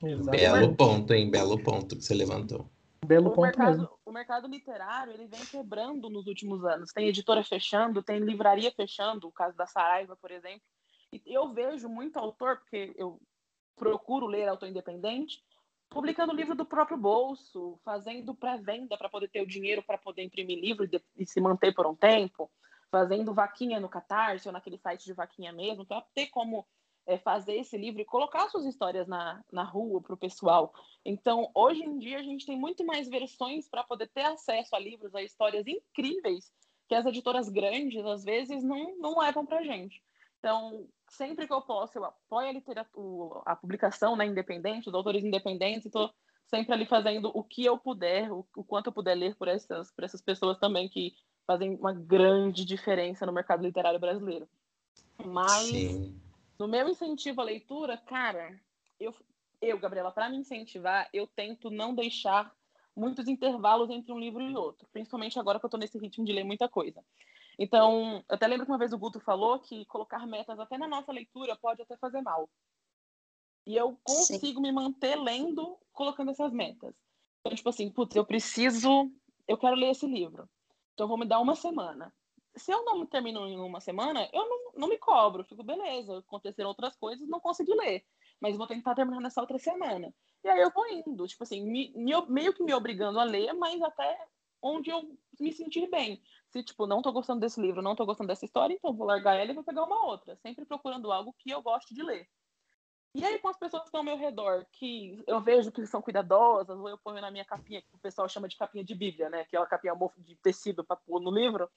[0.02, 0.42] Exatamente.
[0.42, 1.30] Belo ponto, hein?
[1.30, 2.70] Belo ponto que você levantou.
[3.06, 4.00] Belo o ponto mercado, mesmo.
[4.06, 6.92] O mercado literário ele vem quebrando nos últimos anos.
[6.92, 10.62] Tem editora fechando, tem livraria fechando, o caso da Saraiva, por exemplo.
[11.12, 13.20] E eu vejo muito autor, porque eu
[13.76, 15.42] procuro ler autor independente,
[15.90, 20.60] publicando livro do próprio bolso, fazendo pré-venda para poder ter o dinheiro para poder imprimir
[20.60, 22.52] livro e, de, e, se manter por um tempo,
[22.92, 26.66] fazendo vaquinha no Catarse ou naquele site de vaquinha mesmo, para ter como
[27.06, 30.74] é, fazer esse livro e colocar suas histórias na, na rua para o pessoal.
[31.06, 34.80] Então, hoje em dia, a gente tem muito mais versões para poder ter acesso a
[34.80, 36.52] livros, a histórias incríveis
[36.88, 40.02] que as editoras grandes, às vezes, não, não levam para a gente.
[40.40, 45.24] Então, sempre que eu posso, eu apoio a literatura, a publicação né, independente, os autores
[45.24, 46.14] independentes, estou
[46.48, 49.92] sempre ali fazendo o que eu puder, o, o, quanto eu puder ler por essas,
[49.92, 51.14] por essas pessoas também que
[51.46, 54.48] fazem uma grande diferença no mercado literário brasileiro.
[55.26, 56.22] Mas, Sim.
[56.60, 58.60] no meu incentivo à leitura, cara,
[59.00, 59.14] eu,
[59.62, 62.54] eu Gabriela, para me incentivar, eu tento não deixar
[62.96, 66.34] muitos intervalos entre um livro e outro, principalmente agora que eu estou nesse ritmo de
[66.34, 67.04] ler muita coisa.
[67.60, 70.88] Então, eu até lembro que uma vez o Guto falou que colocar metas até na
[70.88, 72.48] nossa leitura pode até fazer mal.
[73.66, 74.62] E eu consigo Sim.
[74.62, 76.94] me manter lendo colocando essas metas.
[77.40, 79.12] Então, tipo assim, putz, eu preciso,
[79.48, 80.48] eu quero ler esse livro.
[80.94, 82.14] Então, eu vou me dar uma semana.
[82.56, 85.44] Se eu não termino em uma semana, eu não, não me cobro.
[85.44, 88.06] Fico, beleza, aconteceram outras coisas, não consegui ler.
[88.40, 90.14] Mas vou tentar terminar nessa outra semana.
[90.44, 93.54] E aí eu vou indo, tipo assim, me, me, meio que me obrigando a ler,
[93.54, 94.28] mas até
[94.62, 96.22] onde eu me sentir bem.
[96.50, 99.36] Se, tipo, não tô gostando desse livro, não tô gostando dessa história, então vou largar
[99.36, 100.36] ela e vou pegar uma outra.
[100.38, 102.28] Sempre procurando algo que eu goste de ler.
[103.14, 106.02] E aí, com as pessoas que estão ao meu redor, que eu vejo que são
[106.02, 109.30] cuidadosas, ou eu ponho na minha capinha, que o pessoal chama de capinha de Bíblia,
[109.30, 109.42] né?
[109.42, 111.70] Aquela capinha de tecido para pôr no livro.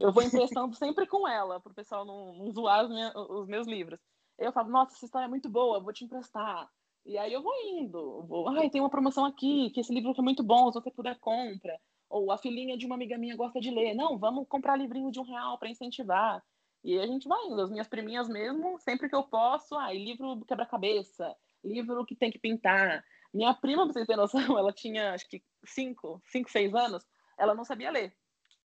[0.00, 3.46] Eu vou emprestando sempre com ela, para o pessoal não, não zoar os, minha, os
[3.46, 4.00] meus livros.
[4.38, 6.68] Eu falo, nossa, essa história é muito boa, vou te emprestar.
[7.04, 8.22] E aí eu vou indo.
[8.22, 11.18] Vou, ai, tem uma promoção aqui, que esse livro é muito bom, se você puder,
[11.18, 11.78] compra.
[12.08, 13.94] Ou a filhinha de uma amiga minha gosta de ler.
[13.94, 16.42] Não, vamos comprar livrinho de um real para incentivar.
[16.82, 17.60] E a gente vai indo.
[17.60, 22.38] As minhas priminhas mesmo, sempre que eu posso, ah, livro quebra-cabeça, livro que tem que
[22.38, 23.04] pintar.
[23.32, 27.04] Minha prima, pra vocês terem noção, ela tinha acho que cinco, cinco, seis anos,
[27.36, 28.16] ela não sabia ler.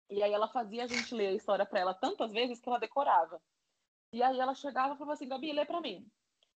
[0.09, 2.79] E aí ela fazia a gente ler a história para ela tantas vezes que ela
[2.79, 3.41] decorava.
[4.11, 6.05] E aí ela chegava e falava assim, Gabi, lê para mim.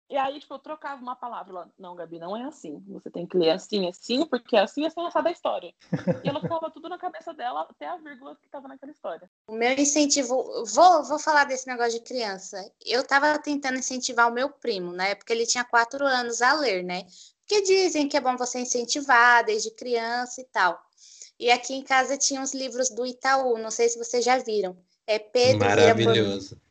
[0.10, 1.52] E aí, tipo, eu trocava uma palavra.
[1.52, 2.84] Ela, não, Gabi, não é assim.
[2.90, 5.74] Você tem que ler assim, assim, porque assim é assim essa da história.
[6.24, 9.30] E ela ficava tudo na cabeça dela, até a vírgula que estava naquela história.
[9.48, 12.72] O meu incentivo, vou, vou falar desse negócio de criança.
[12.86, 15.16] Eu estava tentando incentivar o meu primo, né?
[15.16, 17.06] Porque ele tinha quatro anos a ler, né?
[17.40, 20.80] Porque dizem que é bom você incentivar desde criança e tal.
[21.40, 24.78] E aqui em casa tinha uns livros do Itaú, não sei se vocês já viram.
[25.06, 26.62] É Pedro Maravilhoso.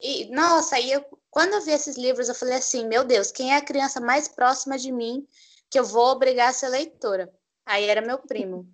[0.00, 3.54] E, nossa, aí eu, quando eu vi esses livros, eu falei assim: meu Deus, quem
[3.54, 5.26] é a criança mais próxima de mim
[5.70, 7.32] que eu vou obrigar a ser leitora?
[7.64, 8.68] Aí era meu primo.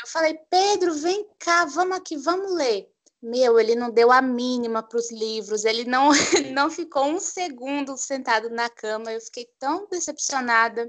[0.00, 2.88] Eu falei: Pedro, vem cá, vamos aqui, vamos ler.
[3.20, 6.10] Meu, ele não deu a mínima para os livros, ele não,
[6.54, 9.12] não ficou um segundo sentado na cama.
[9.12, 10.88] Eu fiquei tão decepcionada.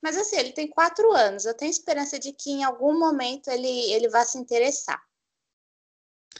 [0.00, 1.44] Mas assim, ele tem quatro anos.
[1.44, 5.02] Eu tenho esperança de que em algum momento ele, ele vá se interessar.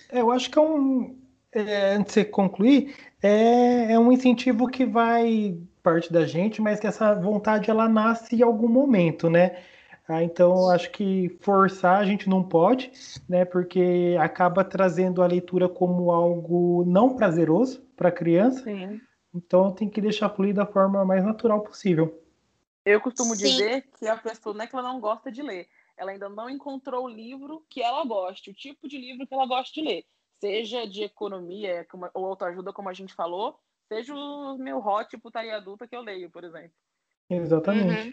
[0.09, 1.26] É, eu acho que é um,
[1.57, 6.87] é, antes de concluir, é, é um incentivo que vai parte da gente, mas que
[6.87, 9.62] essa vontade ela nasce em algum momento, né?
[10.09, 12.92] Ah, então, acho que forçar a gente não pode,
[13.29, 13.45] né?
[13.45, 18.62] Porque acaba trazendo a leitura como algo não prazeroso para a criança.
[18.62, 19.01] Sim.
[19.35, 22.23] Então, tem que deixar fluir da forma mais natural possível.
[22.85, 23.49] Eu costumo Sim.
[23.49, 25.66] dizer que a pessoa não é que ela não gosta de ler,
[25.97, 29.47] ela ainda não encontrou o livro que ela goste, o tipo de livro que ela
[29.47, 30.05] gosta de ler.
[30.40, 35.87] Seja de economia ou autoajuda, como a gente falou, seja o meu hot putaria adulta
[35.87, 36.72] que eu leio, por exemplo.
[37.29, 38.09] Exatamente.
[38.09, 38.12] Uhum.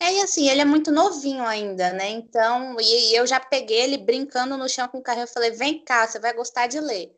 [0.00, 2.10] É, e assim, ele é muito novinho ainda, né?
[2.10, 5.20] Então, e, e eu já peguei ele brincando no chão com o carro.
[5.20, 7.14] Eu falei, vem cá, você vai gostar de ler.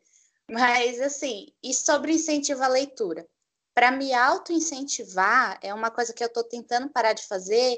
[0.49, 3.27] Mas, assim, e sobre incentivo à leitura?
[3.73, 7.77] Para me auto-incentivar, é uma coisa que eu estou tentando parar de fazer,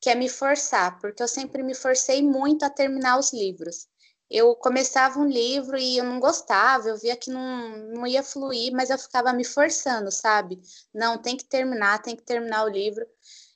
[0.00, 3.88] que é me forçar, porque eu sempre me forcei muito a terminar os livros.
[4.30, 8.72] Eu começava um livro e eu não gostava, eu via que não, não ia fluir,
[8.72, 10.60] mas eu ficava me forçando, sabe?
[10.94, 13.04] Não, tem que terminar, tem que terminar o livro.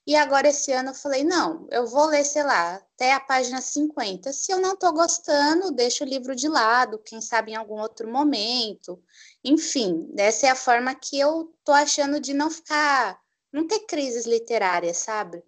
[0.07, 3.61] E agora esse ano eu falei, não, eu vou ler, sei lá, até a página
[3.61, 4.33] 50.
[4.33, 8.11] Se eu não estou gostando, deixo o livro de lado, quem sabe em algum outro
[8.11, 9.03] momento.
[9.43, 13.19] Enfim, essa é a forma que eu tô achando de não ficar,
[13.51, 15.43] não ter crises literárias, sabe?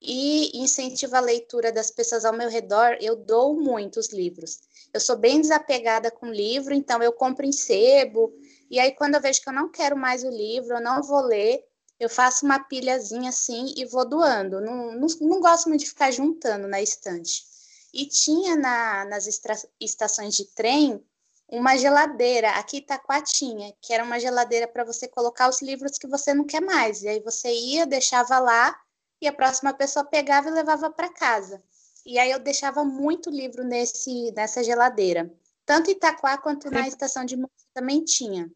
[0.00, 4.60] E incentivo a leitura das pessoas ao meu redor, eu dou muitos livros.
[4.92, 8.32] Eu sou bem desapegada com livro, então eu compro em sebo,
[8.70, 11.20] e aí quando eu vejo que eu não quero mais o livro, eu não vou
[11.20, 11.64] ler,
[11.98, 14.60] eu faço uma pilhazinha assim e vou doando.
[14.60, 17.44] Não, não, não gosto muito de ficar juntando na estante.
[17.92, 19.26] E tinha na, nas
[19.80, 21.02] estações de trem
[21.48, 26.34] uma geladeira, aqui Itaquatinha, que era uma geladeira para você colocar os livros que você
[26.34, 27.02] não quer mais.
[27.02, 28.76] E aí você ia, deixava lá,
[29.20, 31.62] e a próxima pessoa pegava e levava para casa.
[32.04, 35.32] E aí eu deixava muito livro nesse, nessa geladeira.
[35.64, 38.50] Tanto Itaquá quanto na estação de música também tinha.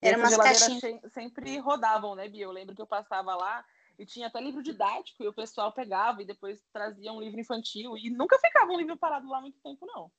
[0.00, 1.00] Era umas caixinhas.
[1.12, 2.44] sempre rodavam, né, Bia?
[2.44, 3.64] Eu lembro que eu passava lá
[3.98, 7.96] e tinha até livro didático e o pessoal pegava e depois trazia um livro infantil
[7.96, 10.10] e nunca ficava um livro parado lá muito tempo, não.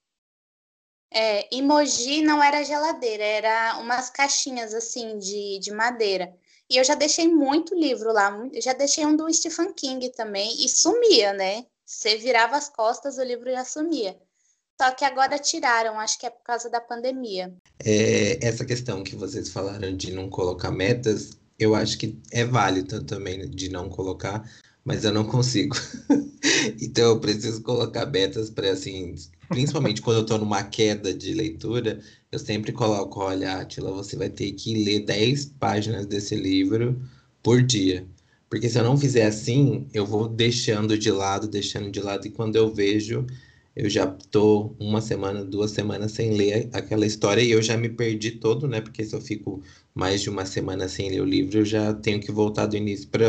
[1.12, 6.38] É, emoji não era geladeira, era umas caixinhas assim de, de madeira.
[6.69, 10.69] E eu já deixei muito livro lá, já deixei um do Stephen King também e
[10.69, 11.65] sumia, né?
[11.84, 14.15] Você virava as costas, o livro já sumia.
[14.79, 17.53] Só que agora tiraram, acho que é por causa da pandemia.
[17.84, 23.03] É, essa questão que vocês falaram de não colocar metas, eu acho que é válido
[23.03, 24.49] também de não colocar,
[24.89, 25.75] mas eu não consigo.
[26.82, 29.13] então eu preciso colocar metas para assim,
[29.47, 31.99] principalmente quando eu estou numa queda de leitura,
[32.32, 36.99] eu sempre coloco, olha, Atila, você vai ter que ler 10 páginas desse livro
[37.43, 38.08] por dia.
[38.49, 42.32] Porque se eu não fizer assim, eu vou deixando de lado, deixando de lado, e
[42.32, 43.28] quando eu vejo,
[43.75, 47.89] eu já tô uma semana, duas semanas sem ler aquela história e eu já me
[47.89, 48.82] perdi todo, né?
[48.82, 49.62] Porque se eu fico
[49.93, 53.08] mais de uma semana sem ler o livro, eu já tenho que voltar do início
[53.08, 53.28] para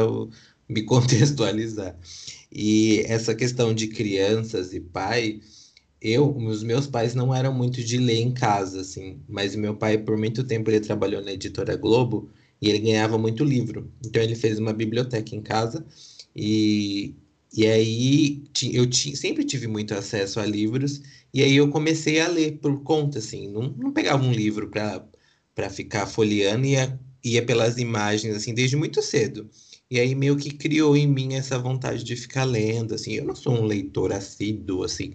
[0.70, 1.98] me contextualizar.
[2.52, 5.40] E essa questão de crianças e pai,
[6.00, 9.98] eu, os meus pais não eram muito de ler em casa, assim, mas meu pai,
[9.98, 12.30] por muito tempo, ele trabalhou na editora Globo
[12.61, 13.90] e ele ganhava muito livro.
[14.04, 15.85] Então, ele fez uma biblioteca em casa
[16.35, 17.14] e
[17.52, 21.02] e aí eu sempre tive muito acesso a livros,
[21.35, 25.70] e aí eu comecei a ler por conta, assim, não, não pegava um livro para
[25.70, 29.50] ficar folheando, ia, ia pelas imagens, assim, desde muito cedo.
[29.90, 33.35] E aí meio que criou em mim essa vontade de ficar lendo, assim, eu não
[33.35, 35.14] sou um leitor assíduo, assim,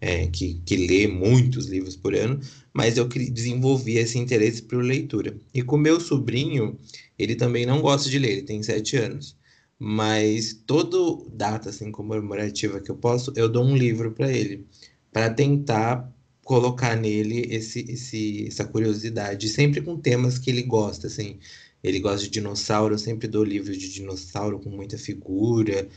[0.00, 2.38] é, que, que lê muitos livros por ano,
[2.72, 5.36] mas eu desenvolvi esse interesse por leitura.
[5.54, 6.78] E com meu sobrinho,
[7.18, 9.38] ele também não gosta de ler, ele tem sete anos
[9.82, 14.66] mas todo data assim comemorativa que eu posso, eu dou um livro para ele,
[15.10, 16.12] para tentar
[16.44, 21.38] colocar nele esse, esse, essa curiosidade, sempre com temas que ele gosta, assim.
[21.82, 25.88] Ele gosta de dinossauro, eu sempre dou livros de dinossauro com muita figura,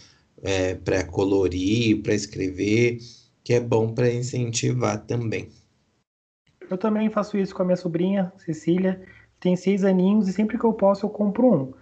[0.41, 2.99] é, para colorir, para escrever,
[3.43, 5.49] que é bom para incentivar também.
[6.69, 9.01] Eu também faço isso com a minha sobrinha, Cecília,
[9.39, 11.73] tem seis aninhos, e sempre que eu posso eu compro um.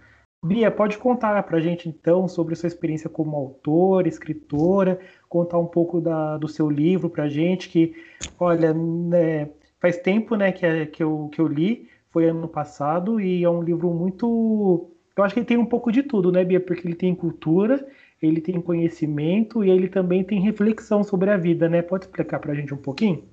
[0.44, 5.66] Bia, pode contar para a gente então sobre sua experiência como autora, escritora, contar um
[5.66, 7.94] pouco da, do seu livro para a gente, que,
[8.40, 9.48] olha, né,
[9.80, 13.62] faz tempo né, que, que, eu, que eu li, foi ano passado, e é um
[13.62, 14.90] livro muito.
[15.16, 16.60] Eu acho que ele tem um pouco de tudo, né, Bia?
[16.60, 17.86] Porque ele tem cultura,
[18.20, 21.82] ele tem conhecimento e ele também tem reflexão sobre a vida, né?
[21.82, 23.28] Pode explicar para a gente um pouquinho?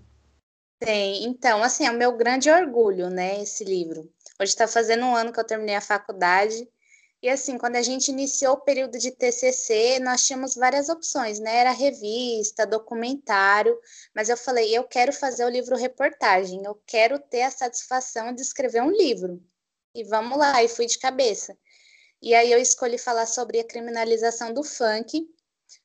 [0.80, 4.10] Tem, então, assim, é o meu grande orgulho, né, esse livro.
[4.42, 6.66] Hoje está fazendo um ano que eu terminei a faculdade
[7.22, 11.58] e assim, quando a gente iniciou o período de TCC, nós tínhamos várias opções, né?
[11.58, 13.78] Era revista, documentário,
[14.16, 18.42] mas eu falei, eu quero fazer o livro reportagem, eu quero ter a satisfação de
[18.42, 19.44] escrever um livro.
[19.94, 21.58] E vamos lá, e fui de cabeça.
[22.22, 25.28] E aí eu escolhi falar sobre a criminalização do funk,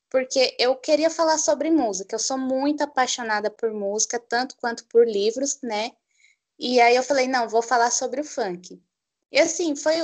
[0.09, 2.15] porque eu queria falar sobre música.
[2.15, 5.91] Eu sou muito apaixonada por música, tanto quanto por livros, né?
[6.57, 8.81] E aí eu falei, não, vou falar sobre o funk.
[9.33, 9.97] E assim, foi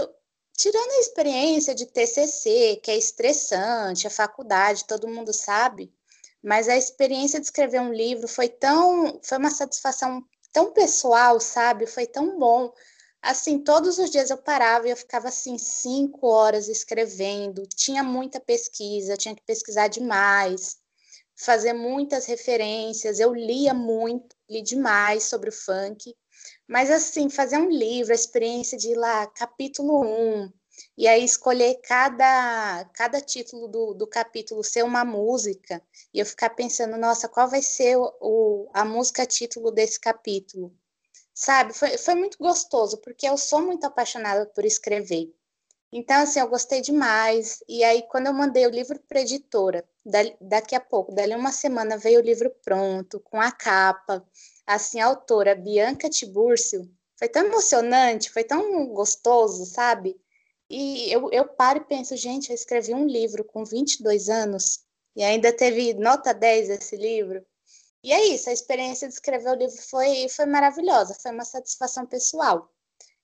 [0.61, 5.91] tirando a experiência de TCC, que é estressante, a faculdade, todo mundo sabe,
[6.43, 11.87] mas a experiência de escrever um livro foi tão, foi uma satisfação tão pessoal, sabe?
[11.87, 12.71] Foi tão bom.
[13.23, 17.67] Assim, todos os dias eu parava e eu ficava assim cinco horas escrevendo.
[17.75, 20.77] Tinha muita pesquisa, tinha que pesquisar demais,
[21.37, 23.19] fazer muitas referências.
[23.19, 26.15] Eu lia muito, li demais sobre o funk.
[26.71, 30.53] Mas assim, fazer um livro, a experiência de ir lá, capítulo 1,
[30.97, 35.83] e aí escolher cada, cada título do, do capítulo ser uma música,
[36.15, 40.73] e eu ficar pensando, nossa, qual vai ser o, a música título desse capítulo?
[41.35, 45.35] Sabe, foi, foi muito gostoso, porque eu sou muito apaixonada por escrever.
[45.93, 47.65] Então, assim, eu gostei demais.
[47.69, 49.85] E aí, quando eu mandei o livro para editora,
[50.41, 54.25] daqui a pouco, dali uma semana, veio o livro pronto, com a capa.
[54.73, 60.17] Assim, a autora, Bianca Tiburcio, foi tão emocionante, foi tão gostoso, sabe?
[60.71, 64.85] E eu, eu paro e penso, gente, eu escrevi um livro com 22 anos
[65.17, 67.45] e ainda teve nota 10 esse livro.
[68.05, 72.07] E é isso, a experiência de escrever o livro foi, foi maravilhosa, foi uma satisfação
[72.07, 72.71] pessoal.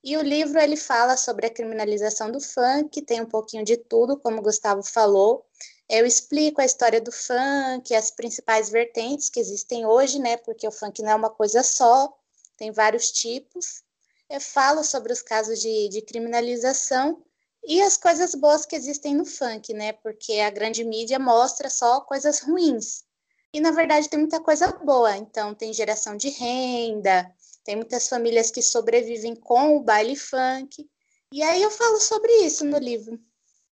[0.03, 4.18] E o livro ele fala sobre a criminalização do funk, tem um pouquinho de tudo,
[4.18, 5.47] como o Gustavo falou.
[5.89, 10.37] Eu explico a história do funk, as principais vertentes que existem hoje, né?
[10.37, 12.12] Porque o funk não é uma coisa só,
[12.57, 13.84] tem vários tipos.
[14.28, 17.22] Eu falo sobre os casos de, de criminalização
[17.64, 19.93] e as coisas boas que existem no funk, né?
[19.93, 23.05] Porque a grande mídia mostra só coisas ruins.
[23.53, 25.16] E na verdade tem muita coisa boa.
[25.16, 27.32] Então tem geração de renda,
[27.64, 30.89] tem muitas famílias que sobrevivem com o baile funk.
[31.32, 33.20] E aí eu falo sobre isso no livro.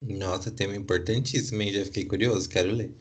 [0.01, 1.73] Nossa, tema importantíssimo, hein?
[1.73, 2.93] Já fiquei curioso, quero ler.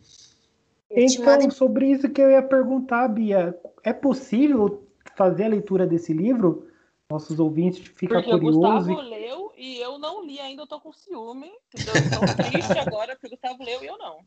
[0.90, 6.68] Então, sobre isso que eu ia perguntar, Bia, é possível fazer a leitura desse livro?
[7.10, 8.30] Nossos ouvintes ficam curiosos.
[8.30, 11.50] Porque o Gustavo leu e eu não li ainda, eu tô com ciúme.
[11.72, 11.94] Entendeu?
[11.94, 14.18] Tô triste agora porque o Gustavo leu e eu não.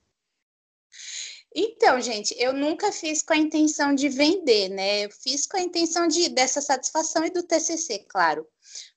[1.54, 5.06] Então, gente, eu nunca fiz com a intenção de vender, né?
[5.06, 8.46] Eu fiz com a intenção de, dessa satisfação e do TCC, claro.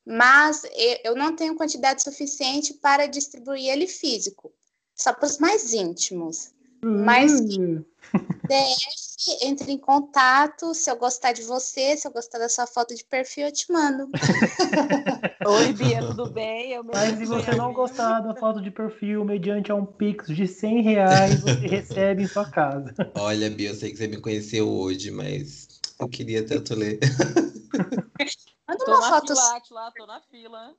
[0.04, 0.62] Mas
[1.04, 4.52] eu não tenho quantidade suficiente para distribuir ele físico,
[4.94, 6.52] só para os mais íntimos.
[6.84, 7.84] Mas hum.
[8.52, 10.74] DF, entre em contato.
[10.74, 13.70] Se eu gostar de você, se eu gostar da sua foto de perfil, eu te
[13.72, 14.08] mando.
[15.46, 16.72] Oi, Bia, tudo bem?
[16.72, 20.46] Eu Mas se você não gostar da foto de perfil, mediante a um Pix de
[20.46, 22.94] 100 reais, você recebe em sua casa.
[23.14, 26.98] Olha, Bia, eu sei que você me conheceu hoje, mas eu queria tanto ler.
[28.68, 29.34] Manda uma foto.
[29.34, 30.74] Fila, lá, tô na fila.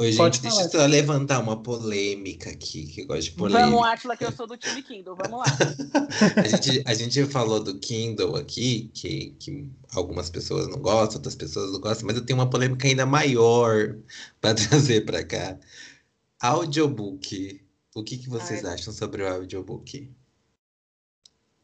[0.00, 3.68] Oi, gente, deixa eu só levantar uma polêmica aqui, que eu gosto de polêmica.
[3.68, 5.44] Vamos, Atila, que eu sou do time Kindle, vamos lá.
[6.38, 11.34] a, gente, a gente falou do Kindle aqui, que, que algumas pessoas não gostam, outras
[11.34, 13.96] pessoas não gostam, mas eu tenho uma polêmica ainda maior
[14.40, 15.58] para trazer para cá.
[16.40, 17.60] Audiobook.
[17.92, 18.74] O que, que vocês Ai.
[18.74, 20.14] acham sobre o audiobook?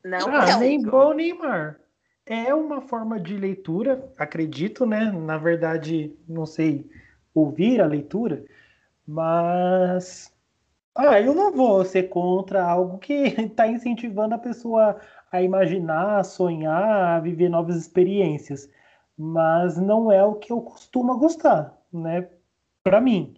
[0.04, 1.78] Não, ah, nem bom nem mar.
[2.26, 5.12] É uma forma de leitura, acredito, né?
[5.12, 6.90] Na verdade, não sei
[7.34, 8.44] ouvir a leitura,
[9.06, 10.32] mas
[10.94, 15.00] ah, eu não vou ser contra algo que está incentivando a pessoa
[15.30, 18.70] a imaginar, a sonhar, a viver novas experiências,
[19.18, 22.28] mas não é o que eu costumo gostar, né?
[22.82, 23.34] Para mim.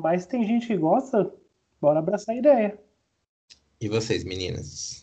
[0.00, 1.32] Mas tem gente que gosta,
[1.80, 2.78] bora abraçar a ideia.
[3.80, 5.01] E vocês, meninas?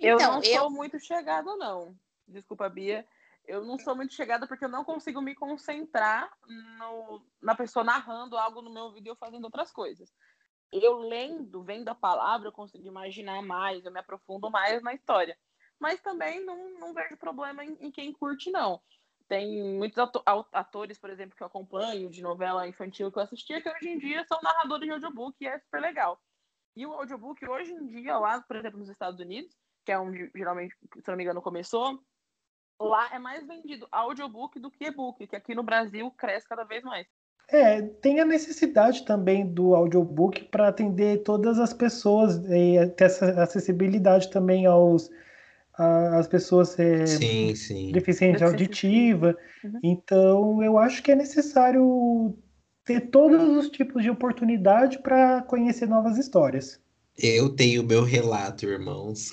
[0.00, 0.60] Eu então, não eu...
[0.60, 1.94] sou muito chegada, não.
[2.26, 3.06] Desculpa, Bia
[3.50, 6.32] eu não sou muito chegada porque eu não consigo me concentrar
[6.78, 10.12] no, na pessoa narrando algo no meu vídeo ou fazendo outras coisas.
[10.72, 15.36] Eu lendo, vendo a palavra, eu consigo imaginar mais, eu me aprofundo mais na história.
[15.80, 18.80] Mas também não, não vejo problema em, em quem curte, não.
[19.26, 19.98] Tem muitos
[20.52, 23.98] atores, por exemplo, que eu acompanho de novela infantil que eu assistia, que hoje em
[23.98, 26.20] dia são narradores de audiobook e é super legal.
[26.76, 29.56] E o audiobook, hoje em dia, lá, por exemplo, nos Estados Unidos,
[29.90, 30.72] que é onde geralmente,
[31.02, 31.98] se não me engano, começou,
[32.80, 36.84] lá é mais vendido audiobook do que e-book, que aqui no Brasil cresce cada vez
[36.84, 37.08] mais.
[37.48, 43.42] É, tem a necessidade também do audiobook para atender todas as pessoas e ter essa
[43.42, 45.10] acessibilidade também aos
[45.76, 47.90] às pessoas é, sim, sim.
[47.90, 49.36] deficiente auditiva.
[49.64, 49.80] Uhum.
[49.82, 52.38] Então, eu acho que é necessário
[52.84, 56.80] ter todos os tipos de oportunidade para conhecer novas histórias.
[57.22, 59.30] Eu tenho o meu relato, irmãos.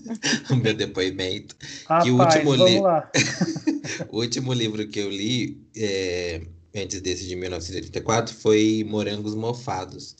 [0.50, 1.54] o meu depoimento.
[1.86, 2.80] Rapaz, que o último, li...
[4.10, 6.40] o último livro que eu li, é...
[6.74, 10.16] antes desse de 1984, foi Morangos Mofados,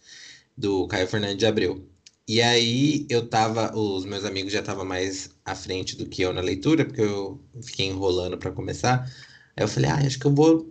[0.56, 1.82] do Caio Fernandes de Abreu.
[2.28, 6.34] E aí eu tava, os meus amigos já estavam mais à frente do que eu
[6.34, 9.10] na leitura, porque eu fiquei enrolando para começar.
[9.56, 10.68] Aí eu falei, ah, acho que eu vou,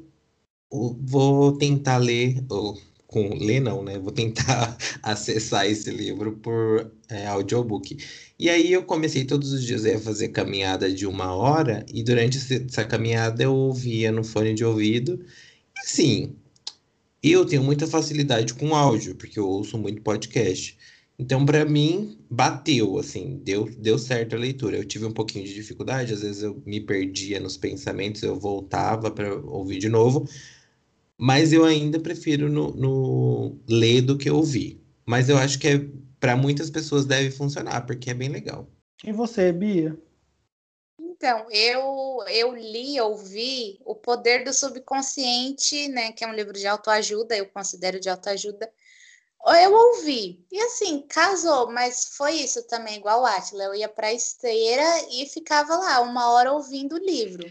[0.70, 2.78] vou tentar ler, ou
[3.16, 3.98] com ler não, né?
[3.98, 7.98] Vou tentar acessar esse livro por é, audiobook.
[8.38, 12.38] E aí eu comecei todos os dias a fazer caminhada de uma hora e durante
[12.38, 15.18] essa caminhada eu ouvia no fone de ouvido.
[15.78, 16.36] E assim,
[17.24, 20.78] eu tenho muita facilidade com áudio, porque eu ouço muito podcast.
[21.18, 24.76] Então, para mim, bateu, assim, deu, deu certo a leitura.
[24.76, 29.10] Eu tive um pouquinho de dificuldade, às vezes eu me perdia nos pensamentos, eu voltava
[29.10, 30.28] para ouvir de novo,
[31.18, 34.82] mas eu ainda prefiro no, no ler do que ouvir.
[35.06, 35.82] Mas eu acho que é,
[36.20, 38.68] para muitas pessoas deve funcionar, porque é bem legal.
[39.04, 39.98] E você, Bia?
[41.00, 46.68] Então, eu, eu li, ouvi O Poder do Subconsciente, né, que é um livro de
[46.68, 48.70] autoajuda, eu considero de autoajuda,
[49.62, 50.44] eu ouvi.
[50.52, 53.66] E assim, casou, mas foi isso também, igual o Atila.
[53.66, 57.46] Eu ia para a esteira e ficava lá uma hora ouvindo o livro.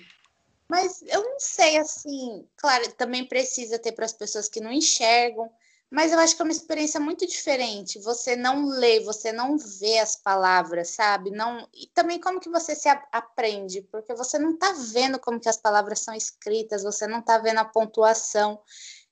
[0.69, 5.51] Mas eu não sei, assim, claro, também precisa ter para as pessoas que não enxergam,
[5.91, 8.01] mas eu acho que é uma experiência muito diferente.
[8.01, 11.31] Você não lê, você não vê as palavras, sabe?
[11.31, 15.49] Não e também como que você se aprende, porque você não está vendo como que
[15.49, 18.61] as palavras são escritas, você não está vendo a pontuação.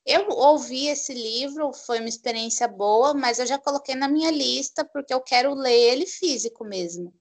[0.05, 4.83] Eu ouvi esse livro, foi uma experiência boa, mas eu já coloquei na minha lista
[4.83, 7.13] porque eu quero ler ele físico mesmo.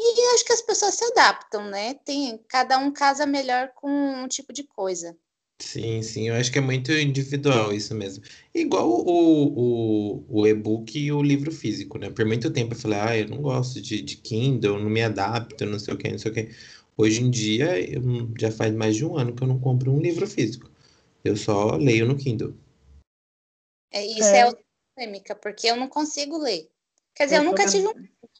[0.00, 1.94] E acho que as pessoas se adaptam, né?
[2.04, 5.16] Tem, cada um casa melhor com um tipo de coisa.
[5.60, 8.22] Sim, sim, eu acho que é muito individual isso mesmo.
[8.54, 12.10] Igual o, o, o e-book e o livro físico, né?
[12.10, 15.66] Por muito tempo eu falei, ah, eu não gosto de, de Kindle, não me adapto,
[15.66, 16.48] não sei o que, não sei o que.
[16.96, 18.02] Hoje em dia, eu,
[18.38, 20.70] já faz mais de um ano que eu não compro um livro físico.
[21.24, 22.54] Eu só leio no Kindle.
[23.90, 24.52] É, isso é, é
[24.94, 26.70] polêmica, porque eu não consigo ler.
[27.14, 27.94] Quer dizer, eu, eu nunca tive um,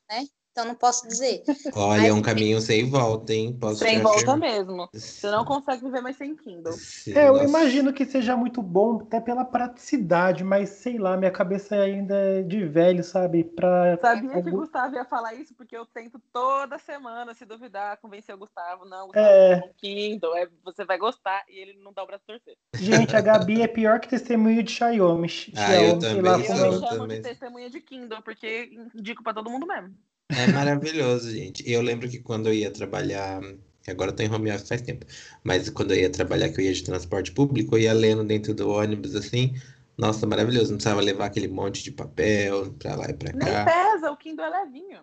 [0.09, 0.29] né?
[0.59, 1.43] Então não posso dizer.
[1.75, 3.57] Olha, Mas, é um caminho sem volta, hein?
[3.59, 4.89] Posso sem volta mesmo.
[4.93, 6.73] Você não consegue viver mais sem Kindle.
[6.73, 7.45] Sim, é, eu nossa.
[7.45, 12.43] imagino que seja muito bom, até pela praticidade, mas sei lá, minha cabeça ainda é
[12.43, 13.45] de velho, sabe?
[13.45, 13.97] Pra...
[13.99, 18.35] Sabia que o Gustavo ia falar isso, porque eu tento toda semana, se duvidar, convencer
[18.35, 18.85] o Gustavo.
[18.85, 19.71] Não, Gustavo, é...
[19.77, 22.57] Kindle, é, você vai gostar, e ele não dá o braço torcer.
[22.75, 25.29] Gente, a Gabi é pior que testemunho de Xiaomi.
[25.57, 26.23] Ah, eu também.
[26.23, 27.21] Lá, eu, eu chamo também.
[27.21, 29.95] de testemunha de Kindle, porque indico pra todo mundo mesmo.
[30.31, 31.69] É maravilhoso, gente.
[31.71, 33.41] Eu lembro que quando eu ia trabalhar,
[33.87, 35.07] agora eu tô em home office faz tempo,
[35.43, 38.55] mas quando eu ia trabalhar, que eu ia de transporte público, eu ia lendo dentro
[38.55, 39.55] do ônibus assim.
[39.97, 40.71] Nossa, maravilhoso.
[40.71, 43.65] Não precisava levar aquele monte de papel pra lá e pra cá.
[43.65, 45.01] Nem pesa, o Kindle é levinho.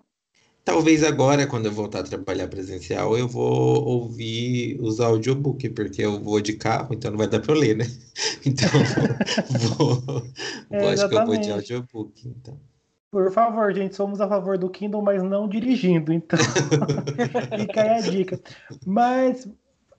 [0.63, 6.19] Talvez agora, quando eu voltar a trabalhar presencial, eu vou ouvir os audiobooks, porque eu
[6.23, 7.85] vou de carro, então não vai dar para eu ler, né?
[8.45, 8.69] Então,
[9.77, 10.23] vou, vou,
[10.71, 12.59] é, acho que eu vou de audiobook, então.
[13.11, 16.37] Por favor, gente, somos a favor do Kindle, mas não dirigindo, então
[17.57, 18.39] fica aí a dica.
[18.85, 19.49] Mas,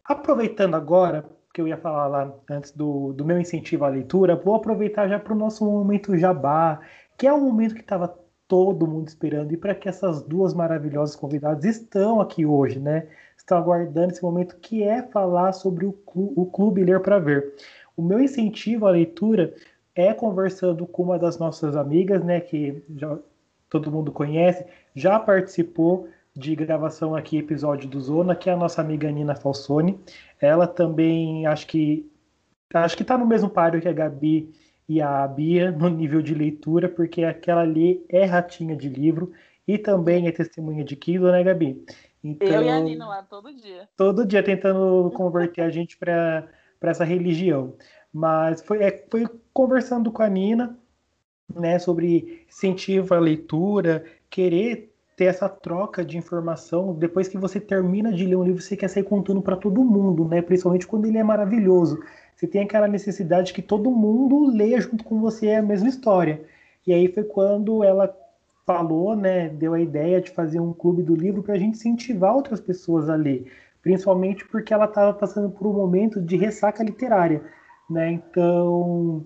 [0.04, 1.24] aproveitando agora,
[1.56, 5.18] que eu ia falar lá antes do, do meu incentivo à leitura, vou aproveitar já
[5.18, 6.80] para o nosso momento jabá,
[7.16, 8.14] que é um momento que estava
[8.46, 13.08] todo mundo esperando e para que essas duas maravilhosas convidadas estão aqui hoje, né?
[13.38, 17.54] Estão aguardando esse momento que é falar sobre o Clube, o clube Ler para Ver.
[17.96, 19.54] O meu incentivo à leitura
[19.96, 23.18] é conversando com uma das nossas amigas, né, que já
[23.70, 28.82] todo mundo conhece, já participou de gravação aqui, episódio do Zona, que é a nossa
[28.82, 29.98] amiga Nina Falsone.
[30.38, 32.08] Ela também, acho que
[32.74, 34.52] acho que está no mesmo páreo que a Gabi
[34.86, 39.32] e a Bia no nível de leitura, porque aquela ali é ratinha de livro
[39.66, 41.82] e também é testemunha de Kindle, né, Gabi?
[42.22, 43.88] Então, Eu e a Nina lá todo dia.
[43.96, 46.46] Todo dia tentando converter a gente para
[46.82, 47.74] essa religião.
[48.12, 49.26] Mas foi, é, foi
[49.56, 50.76] conversando com a Nina,
[51.54, 56.92] né, sobre incentivo à leitura, querer ter essa troca de informação.
[56.92, 60.28] Depois que você termina de ler um livro, você quer sair contando para todo mundo,
[60.28, 60.42] né?
[60.42, 61.98] Principalmente quando ele é maravilhoso.
[62.34, 66.42] Você tem aquela necessidade que todo mundo leia junto com você a mesma história.
[66.86, 68.14] E aí foi quando ela
[68.66, 72.34] falou, né, deu a ideia de fazer um clube do livro para a gente incentivar
[72.34, 73.50] outras pessoas a ler,
[73.80, 77.40] principalmente porque ela estava passando por um momento de ressaca literária.
[77.88, 78.12] Né?
[78.12, 79.24] Então,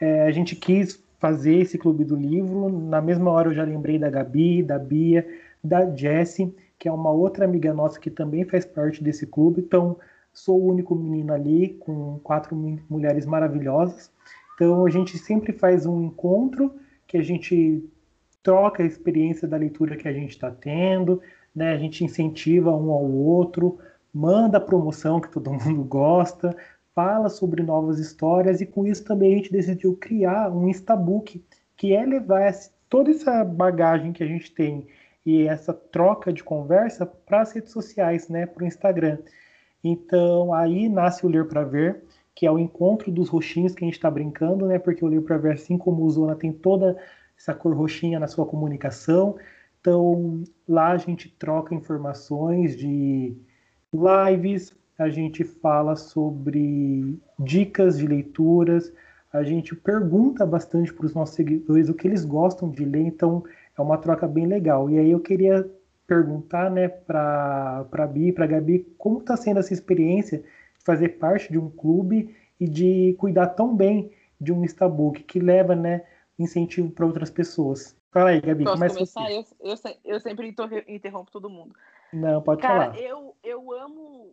[0.00, 2.68] é, a gente quis fazer esse clube do livro.
[2.68, 5.26] Na mesma hora eu já lembrei da Gabi, da Bia,
[5.62, 9.60] da Jessie, que é uma outra amiga nossa que também faz parte desse clube.
[9.60, 9.96] Então,
[10.32, 12.56] sou o único menino ali, com quatro
[12.88, 14.10] mulheres maravilhosas.
[14.54, 16.74] Então, a gente sempre faz um encontro
[17.06, 17.84] que a gente
[18.42, 21.20] troca a experiência da leitura que a gente está tendo,
[21.54, 21.72] né?
[21.72, 23.78] a gente incentiva um ao outro,
[24.14, 26.56] manda promoção que todo mundo gosta,
[26.98, 31.40] fala sobre novas histórias e com isso também a gente decidiu criar um Instabook,
[31.76, 32.52] que é levar
[32.88, 34.84] toda essa bagagem que a gente tem
[35.24, 39.18] e essa troca de conversa para as redes sociais, né, para o Instagram.
[39.84, 42.02] Então aí nasce o Ler para Ver,
[42.34, 44.80] que é o encontro dos roxinhos que a gente está brincando, né?
[44.80, 46.96] Porque o livro para ver, assim como o Zona, tem toda
[47.38, 49.36] essa cor roxinha na sua comunicação.
[49.80, 53.36] Então, lá a gente troca informações de
[53.92, 58.92] lives, a gente fala sobre dicas de leituras,
[59.32, 63.44] a gente pergunta bastante para os nossos seguidores o que eles gostam de ler, então
[63.76, 64.90] é uma troca bem legal.
[64.90, 65.70] E aí eu queria
[66.06, 70.42] perguntar né, para a Bi, para a Gabi, como está sendo essa experiência
[70.84, 75.76] fazer parte de um clube e de cuidar tão bem de um Instabook que leva,
[75.76, 76.02] né,
[76.38, 77.96] incentivo para outras pessoas.
[78.10, 79.30] Fala aí, Gabi, Posso começa começar?
[79.30, 80.54] Eu, eu, eu, sempre
[80.88, 81.74] interrompo todo mundo.
[82.12, 82.98] Não, pode Cara, falar.
[82.98, 84.32] Eu, eu amo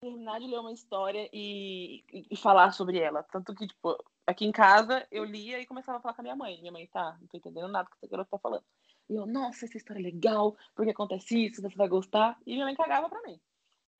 [0.00, 3.22] terminar de ler uma história e, e, falar sobre ela.
[3.24, 6.36] Tanto que, tipo, aqui em casa eu lia e começava a falar com a minha
[6.36, 6.58] mãe.
[6.60, 8.64] Minha mãe, tá, não tô entendendo nada que essa garota tá falando.
[9.08, 12.38] E eu, nossa, essa história é legal, porque acontece isso, você vai gostar.
[12.46, 13.40] E minha mãe cagava pra mim.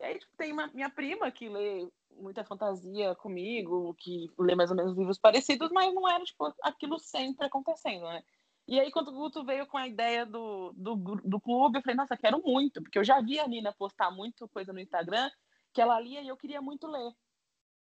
[0.01, 4.71] E aí, tipo, tem uma, minha prima que lê muita fantasia comigo, que lê mais
[4.71, 8.23] ou menos livros parecidos, mas não era, tipo, aquilo sempre acontecendo, né?
[8.69, 11.97] E aí, quando o Guto veio com a ideia do, do, do clube, eu falei,
[11.97, 15.31] nossa, quero muito, porque eu já vi a Nina postar muito coisa no Instagram
[15.77, 17.13] que ela lia e eu queria muito ler.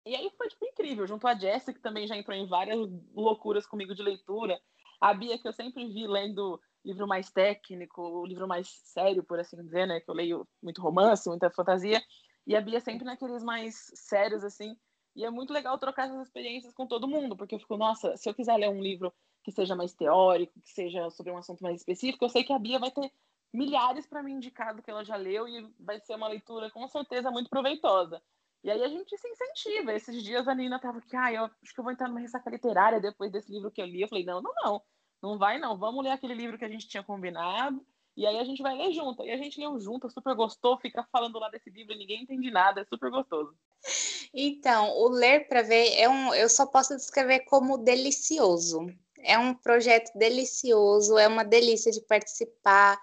[0.06, 2.78] E aí foi, tipo, incrível, junto a Jessie, que também já entrou em várias
[3.12, 4.60] loucuras comigo de leitura,
[5.00, 9.56] a Bia, que eu sempre vi lendo livro mais técnico, livro mais sério, por assim
[9.56, 10.00] dizer, né?
[10.00, 12.00] Que eu leio muito romance, muita fantasia.
[12.46, 14.76] E a Bia sempre naqueles mais sérios, assim.
[15.16, 18.30] E é muito legal trocar essas experiências com todo mundo, porque eu fico, nossa, se
[18.30, 19.12] eu quiser ler um livro
[19.42, 22.58] que seja mais teórico, que seja sobre um assunto mais específico, eu sei que a
[22.58, 23.10] Bia vai ter
[23.52, 26.86] milhares para me indicar do que ela já leu e vai ser uma leitura com
[26.88, 28.22] certeza muito proveitosa.
[28.62, 29.92] E aí a gente se incentiva.
[29.92, 32.50] Esses dias a Nina tava aqui, ah, eu acho que eu vou entrar numa ressaca
[32.50, 34.02] literária depois desse livro que eu li.
[34.02, 34.82] Eu falei, não, não, não.
[35.22, 37.84] Não vai não, vamos ler aquele livro que a gente tinha combinado
[38.16, 39.24] e aí a gente vai ler junto.
[39.24, 42.80] E a gente leu junto, super gostou, fica falando lá desse livro ninguém entende nada,
[42.80, 43.54] é super gostoso.
[44.32, 48.86] Então, o ler para ver é um, eu só posso descrever como delicioso.
[49.22, 53.00] É um projeto delicioso, é uma delícia de participar.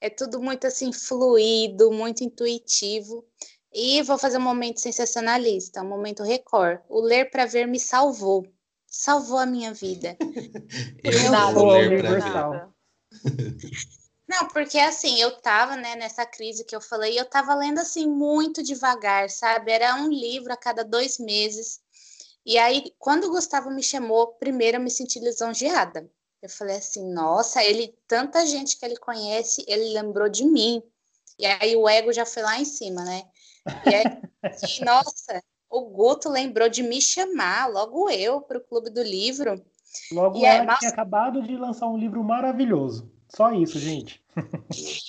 [0.00, 3.24] É tudo muito assim fluido, muito intuitivo.
[3.72, 6.82] E vou fazer um momento sensacionalista, um momento recorde.
[6.88, 8.46] O ler para ver me salvou
[8.96, 10.16] salvou a minha vida.
[11.04, 12.72] eu nada, universal.
[14.28, 18.08] Não, porque assim, eu tava, né, nessa crise que eu falei, eu tava lendo assim
[18.08, 19.70] muito devagar, sabe?
[19.70, 21.80] Era um livro a cada dois meses.
[22.44, 26.10] E aí, quando o Gustavo me chamou, primeiro eu me senti lisonjeada.
[26.42, 30.82] Eu falei assim, nossa, ele, tanta gente que ele conhece, ele lembrou de mim.
[31.38, 33.24] E aí o ego já foi lá em cima, né?
[33.84, 34.04] E aí,
[34.84, 39.62] nossa, o Guto lembrou de me chamar, logo eu, para o Clube do Livro.
[40.12, 40.78] Logo e ela é, mas...
[40.78, 43.10] tinha acabado de lançar um livro maravilhoso.
[43.28, 44.22] Só isso, gente.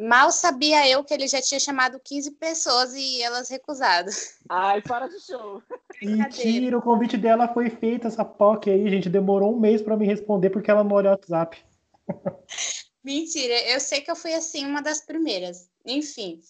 [0.00, 4.10] Mal sabia eu que ele já tinha chamado 15 pessoas e elas recusado.
[4.48, 5.62] Ai, para de show.
[6.00, 9.10] Mentira, o convite dela foi feito, essa POC aí, gente.
[9.10, 11.62] Demorou um mês para me responder porque ela não olha o WhatsApp.
[13.04, 15.68] Mentira, eu sei que eu fui assim, uma das primeiras.
[15.84, 16.40] Enfim.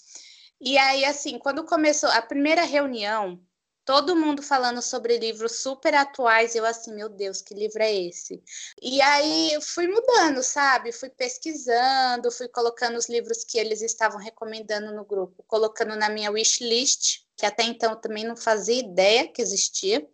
[0.61, 3.41] E aí, assim, quando começou a primeira reunião,
[3.85, 8.43] todo mundo falando sobre livros super atuais, eu assim, meu Deus, que livro é esse?
[8.81, 10.93] E aí fui mudando, sabe?
[10.93, 16.31] Fui pesquisando, fui colocando os livros que eles estavam recomendando no grupo, colocando na minha
[16.31, 20.07] wishlist, que até então também não fazia ideia que existia.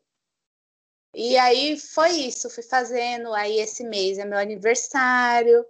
[1.15, 3.33] E aí foi isso, fui fazendo.
[3.33, 5.65] Aí esse mês é meu aniversário,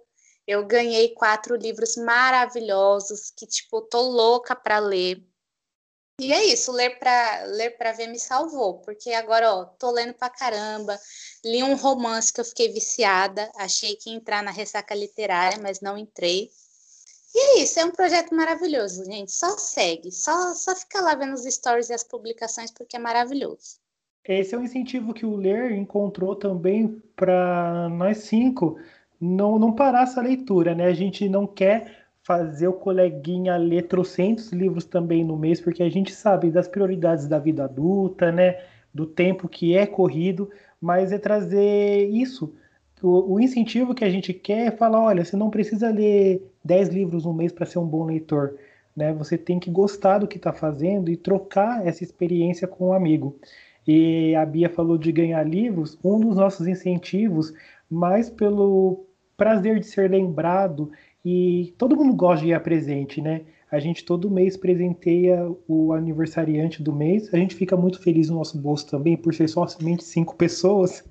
[0.47, 5.21] eu ganhei quatro livros maravilhosos que, tipo, tô louca para ler.
[6.19, 10.15] E é isso, ler para ler para ver me salvou, porque agora, ó, tô lendo
[10.15, 10.97] pra caramba.
[11.45, 15.79] Li um romance que eu fiquei viciada, achei que ia entrar na ressaca literária, mas
[15.79, 16.49] não entrei.
[17.35, 19.31] E é isso, é um projeto maravilhoso, gente.
[19.31, 23.77] Só segue, só só fica lá vendo os stories e as publicações porque é maravilhoso.
[24.27, 28.79] Esse é um incentivo que o Ler encontrou também para nós cinco
[29.21, 30.85] não, não parar essa leitura, né?
[30.85, 35.89] A gente não quer fazer o coleguinha ler trocentos livros também no mês, porque a
[35.89, 38.59] gente sabe das prioridades da vida adulta, né?
[38.93, 40.49] Do tempo que é corrido,
[40.81, 42.53] mas é trazer isso.
[43.01, 46.89] O, o incentivo que a gente quer é falar: olha, você não precisa ler 10
[46.89, 48.57] livros no mês para ser um bom leitor.
[48.93, 49.13] Né?
[49.13, 53.39] Você tem que gostar do que está fazendo e trocar essa experiência com um amigo.
[53.87, 57.53] E a Bia falou de ganhar livros, um dos nossos incentivos,
[57.89, 59.05] mais pelo
[59.37, 60.91] prazer de ser lembrado
[61.23, 63.41] e todo mundo gosta de ir a presente, né?
[63.69, 67.33] A gente todo mês presenteia o aniversariante do mês.
[67.33, 71.03] A gente fica muito feliz no nosso bolso também, por ser somente cinco pessoas.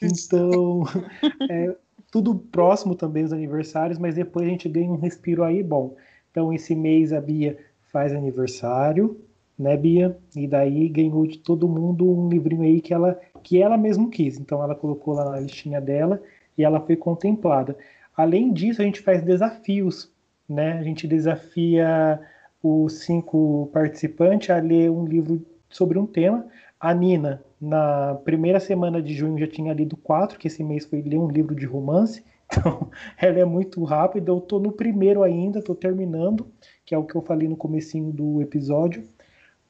[0.00, 0.84] Então,
[1.50, 1.74] é
[2.10, 5.96] tudo próximo também os aniversários, mas depois a gente ganha um respiro aí bom.
[6.30, 7.58] Então, esse mês a Bia
[7.90, 9.20] faz aniversário,
[9.58, 10.16] né, Bia?
[10.36, 14.38] E daí ganhou de todo mundo um livrinho aí que ela, que ela mesmo quis.
[14.38, 16.22] Então ela colocou lá na listinha dela
[16.56, 17.76] e ela foi contemplada.
[18.18, 20.12] Além disso, a gente faz desafios,
[20.48, 20.72] né?
[20.72, 22.20] A gente desafia
[22.60, 26.44] os cinco participantes a ler um livro sobre um tema.
[26.80, 31.00] A Nina, na primeira semana de junho, já tinha lido quatro, que esse mês foi
[31.00, 32.24] ler um livro de romance.
[32.50, 34.30] Então, ela é muito rápida.
[34.30, 36.50] Eu estou no primeiro ainda, estou terminando,
[36.84, 39.06] que é o que eu falei no comecinho do episódio.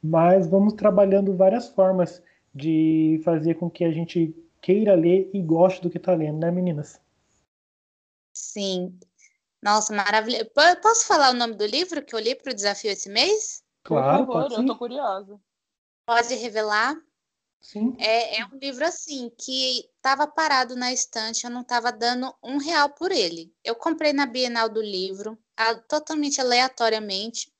[0.00, 2.22] Mas vamos trabalhando várias formas
[2.54, 4.32] de fazer com que a gente
[4.62, 7.00] queira ler e goste do que está lendo, né, meninas?
[8.38, 8.96] Sim.
[9.60, 10.48] Nossa, maravilhoso.
[10.80, 13.64] Posso falar o nome do livro que eu li para o desafio esse mês?
[13.82, 15.40] Claro, Por favor, eu tô curiosa.
[16.06, 16.96] Pode revelar?
[17.60, 17.96] Sim.
[17.98, 22.58] É, é um livro assim que estava parado na estante, eu não estava dando um
[22.58, 23.52] real por ele.
[23.64, 27.52] Eu comprei na Bienal do livro, a, totalmente aleatoriamente.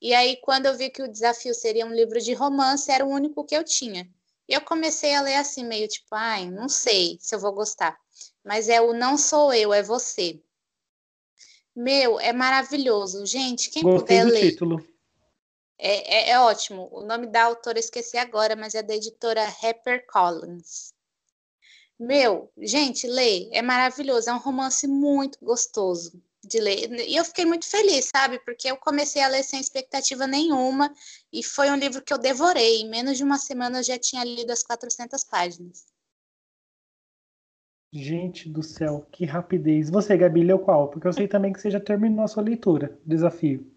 [0.00, 3.10] E aí, quando eu vi que o desafio seria um livro de romance, era o
[3.10, 4.10] único que eu tinha.
[4.48, 8.01] E eu comecei a ler assim, meio tipo, ai, não sei se eu vou gostar.
[8.44, 10.42] Mas é o Não Sou Eu, é Você.
[11.74, 13.24] Meu, é maravilhoso.
[13.24, 14.50] Gente, quem Gostei puder do ler.
[14.50, 14.86] título.
[15.78, 16.88] É, é, é ótimo.
[16.92, 20.92] O nome da autora eu esqueci agora, mas é da editora Harper Collins.
[21.98, 24.28] Meu, gente, lê, é maravilhoso.
[24.28, 26.12] É um romance muito gostoso
[26.44, 26.92] de ler.
[27.08, 28.38] E eu fiquei muito feliz, sabe?
[28.40, 30.92] Porque eu comecei a ler sem expectativa nenhuma
[31.32, 32.82] e foi um livro que eu devorei.
[32.82, 35.86] Em menos de uma semana eu já tinha lido as 400 páginas.
[37.92, 39.90] Gente do céu, que rapidez.
[39.90, 40.88] Você, Gabi, leu qual?
[40.88, 43.70] Porque eu sei também que você já terminou a sua leitura, desafio.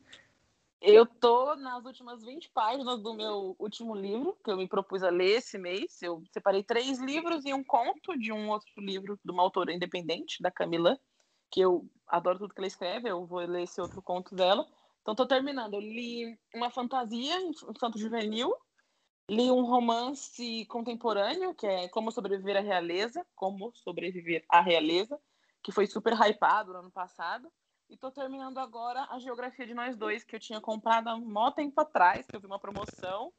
[0.81, 5.09] Eu tô nas últimas 20 páginas do meu último livro, que eu me propus a
[5.09, 6.01] ler esse mês.
[6.01, 10.41] Eu separei três livros e um conto de um outro livro de uma autora independente,
[10.41, 10.97] da Camila,
[11.51, 14.65] que eu adoro tudo que ela escreve, eu vou ler esse outro conto dela.
[15.01, 15.73] Então tô terminando.
[15.73, 17.35] Eu li uma fantasia
[17.69, 18.55] infanto juvenil,
[19.29, 25.19] li um romance contemporâneo, que é Como Sobreviver à Realeza, Como Sobreviver à Realeza,
[25.63, 27.51] que foi super hypado no ano passado.
[27.89, 31.51] E tô terminando agora a Geografia de Nós Dois, que eu tinha comprado há um
[31.51, 33.31] tempo atrás, que eu vi uma promoção,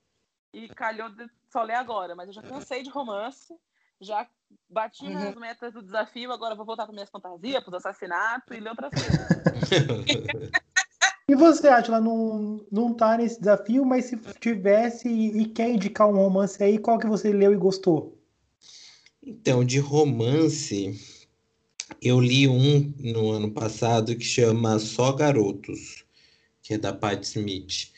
[0.52, 2.14] e calhou de só ler agora.
[2.14, 3.54] Mas eu já cansei de romance,
[4.00, 4.28] já
[4.68, 5.14] bati uhum.
[5.14, 8.70] nas metas do desafio, agora vou voltar para minhas fantasias, para os assassinatos e ler
[8.70, 10.50] outras coisas.
[11.28, 16.08] E você, Atila, não, não tá nesse desafio, mas se tivesse e, e quer indicar
[16.08, 18.16] um romance aí, qual que você leu e gostou?
[19.20, 20.96] Então, de romance,
[22.00, 26.04] eu li um no ano passado que chama Só Garotos,
[26.62, 27.90] que é da Pat Smith,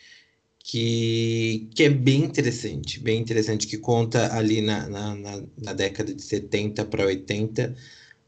[0.58, 6.14] que, que é bem interessante, bem interessante, que conta ali na, na, na, na década
[6.14, 7.76] de 70 para 80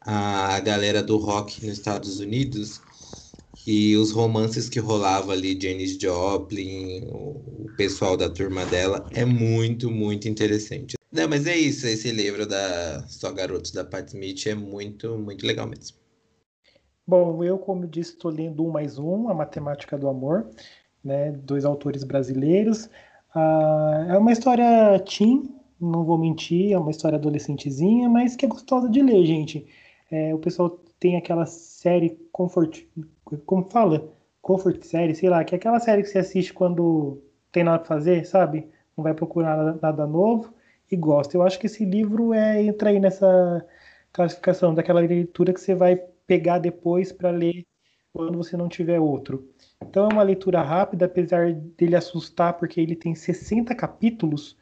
[0.02, 2.82] a galera do rock nos Estados Unidos
[3.66, 9.90] e os romances que rolava ali, Janis Joplin, o, pessoal da turma dela, é muito,
[9.90, 10.96] muito interessante.
[11.10, 15.46] Não, mas é isso, esse livro da Só Garotos da Pat Smith é muito, muito
[15.46, 15.96] legal mesmo.
[17.06, 20.48] Bom, eu, como disse, estou lendo um mais um, A Matemática do Amor,
[21.02, 22.88] né, dois autores brasileiros.
[23.34, 28.48] Ah, é uma história teen, não vou mentir, é uma história adolescentezinha, mas que é
[28.48, 29.66] gostosa de ler, gente.
[30.10, 32.84] É, o pessoal tem aquela série Comfort,
[33.46, 34.12] como fala?
[34.42, 37.88] Comfort série, sei lá, que é aquela série que você assiste quando tem nada pra
[37.88, 38.68] fazer, sabe?
[38.96, 40.52] Não vai procurar nada, novo
[40.90, 41.36] e gosta.
[41.36, 43.66] Eu acho que esse livro é entra aí nessa
[44.12, 45.96] classificação daquela leitura que você vai
[46.26, 47.64] pegar depois para ler
[48.12, 49.48] quando você não tiver outro.
[49.82, 54.56] Então é uma leitura rápida, apesar dele assustar, porque ele tem 60 capítulos,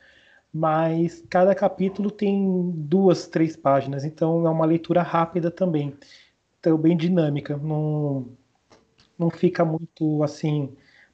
[0.53, 5.95] mas cada capítulo tem duas, três páginas, então é uma leitura rápida também
[6.79, 8.29] bem dinâmica, não,
[9.19, 10.73] não fica muito assim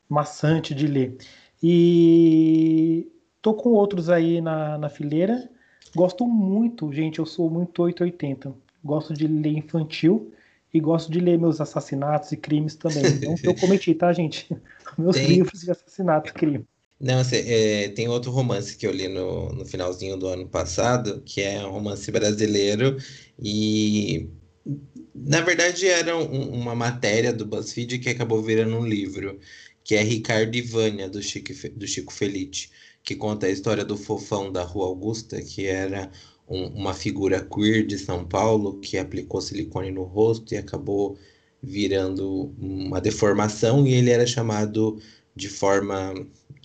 [0.08, 1.16] maçante de ler.
[1.62, 5.48] E tô com outros aí na, na fileira.
[5.94, 8.54] Gosto muito, gente, eu sou muito 880.
[8.84, 10.32] Gosto de ler infantil
[10.72, 13.02] e gosto de ler meus assassinatos e crimes também.
[13.20, 14.48] Não eu cometi, tá, gente?
[14.98, 15.26] Meus tem...
[15.26, 16.64] livros de assassinato e crime.
[17.00, 21.40] Não, é, tem outro romance que eu li no, no finalzinho do ano passado, que
[21.40, 22.96] é um romance brasileiro,
[23.38, 24.30] e
[25.14, 29.38] na verdade, era um, uma matéria do BuzzFeed que acabou virando um livro,
[29.84, 32.70] que é Ricardo e Vânia, do Chico, do Chico Felice,
[33.02, 36.10] que conta a história do fofão da Rua Augusta, que era
[36.48, 41.16] um, uma figura queer de São Paulo, que aplicou silicone no rosto e acabou
[41.62, 45.00] virando uma deformação, e ele era chamado
[45.36, 46.14] de forma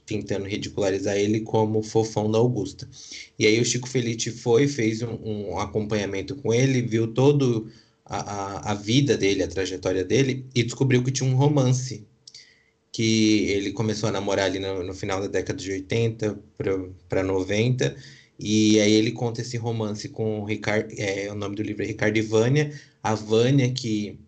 [0.06, 2.89] tentando ridicularizar ele como fofão da Augusta.
[3.38, 7.70] E aí o Chico Felice foi, fez um, um acompanhamento com ele, viu todo
[8.10, 12.07] a, a, vida dele, a trajetória dele, e descobriu que tinha um romance
[12.91, 16.39] que ele começou a namorar ali no, no final da década de 80
[17.07, 17.95] para 90,
[18.39, 21.86] e aí ele conta esse romance com o Ricardo, é, o nome do livro é
[21.86, 24.20] Ricardo e Vânia, a Vânia que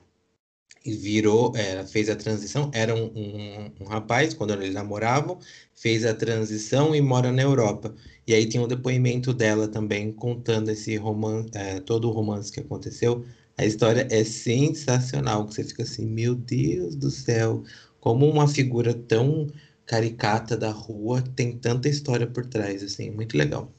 [0.85, 5.39] virou, é, fez a transição, era um, um, um, rapaz, quando eles namoravam,
[5.75, 7.93] fez a transição e mora na Europa.
[8.25, 12.59] E aí tem um depoimento dela também contando esse romance, é, todo o romance que
[12.59, 13.23] aconteceu.
[13.61, 17.61] A história é sensacional, que você fica assim, meu Deus do céu,
[17.99, 19.45] como uma figura tão
[19.85, 23.71] caricata da rua tem tanta história por trás, assim, muito legal.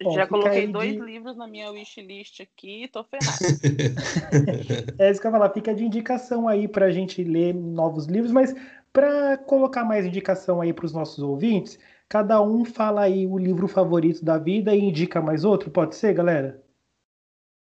[0.00, 1.00] Bom, Já coloquei dois de...
[1.00, 3.36] livros na minha wishlist aqui, tô ferrado.
[4.96, 8.06] é isso que eu ia falar, fica de indicação aí para a gente ler novos
[8.06, 8.54] livros, mas
[8.92, 13.66] para colocar mais indicação aí para os nossos ouvintes, cada um fala aí o livro
[13.66, 16.64] favorito da vida e indica mais outro, pode ser, galera?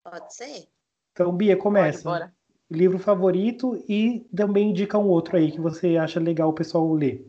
[0.09, 0.67] Pode ser.
[1.11, 2.03] Então, Bia, começa.
[2.03, 2.37] Pode, bora
[2.69, 7.25] livro favorito e também indica um outro aí que você acha legal o pessoal ler.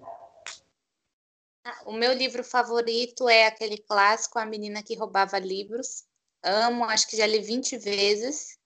[1.64, 6.04] Ah, o meu livro favorito é aquele clássico A Menina que Roubava Livros.
[6.42, 8.58] Amo, acho que já li 20 vezes.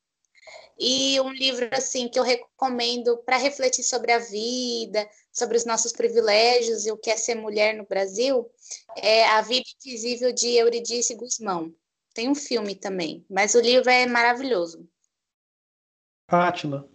[0.79, 5.93] E um livro assim que eu recomendo para refletir sobre a vida, sobre os nossos
[5.93, 8.51] privilégios e o que é ser mulher no Brasil,
[8.97, 11.75] é A Vida Invisível de Euridice Guzmão.
[12.15, 14.87] Tem um filme também, mas o livro é maravilhoso.
[16.31, 16.89] Fátima.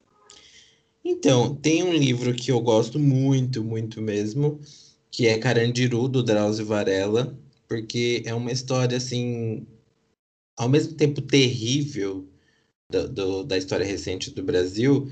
[1.03, 4.59] Então, tem um livro que eu gosto muito, muito mesmo,
[5.09, 7.38] que é Carandiru, do Drauzio Varela,
[7.68, 9.65] porque é uma história, assim,
[10.57, 12.28] ao mesmo tempo terrível
[12.91, 15.09] do, do, da história recente do Brasil,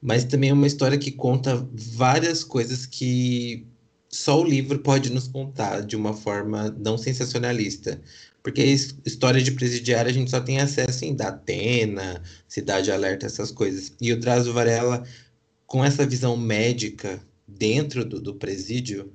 [0.00, 3.66] mas também é uma história que conta várias coisas que
[4.08, 8.00] só o livro pode nos contar de uma forma não sensacionalista.
[8.46, 8.62] Porque
[9.04, 13.92] história de presidiária a gente só tem acesso em Datena, Cidade Alerta, essas coisas.
[14.00, 15.04] E o Drauzio Varela,
[15.66, 19.12] com essa visão médica dentro do, do presídio,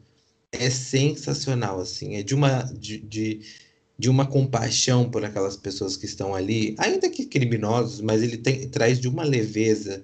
[0.52, 2.18] é sensacional, assim.
[2.18, 3.40] É de uma, de, de,
[3.98, 8.68] de, uma compaixão por aquelas pessoas que estão ali, ainda que criminosos, mas ele tem,
[8.68, 10.04] traz de uma leveza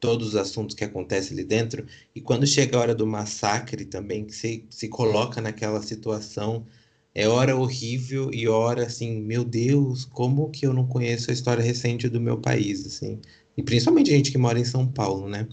[0.00, 1.86] todos os assuntos que acontecem ali dentro.
[2.12, 6.66] E quando chega a hora do massacre também, que se, se coloca naquela situação
[7.14, 11.62] é hora horrível e hora assim, meu Deus, como que eu não conheço a história
[11.62, 13.20] recente do meu país, assim.
[13.56, 15.46] E principalmente gente que mora em São Paulo, né?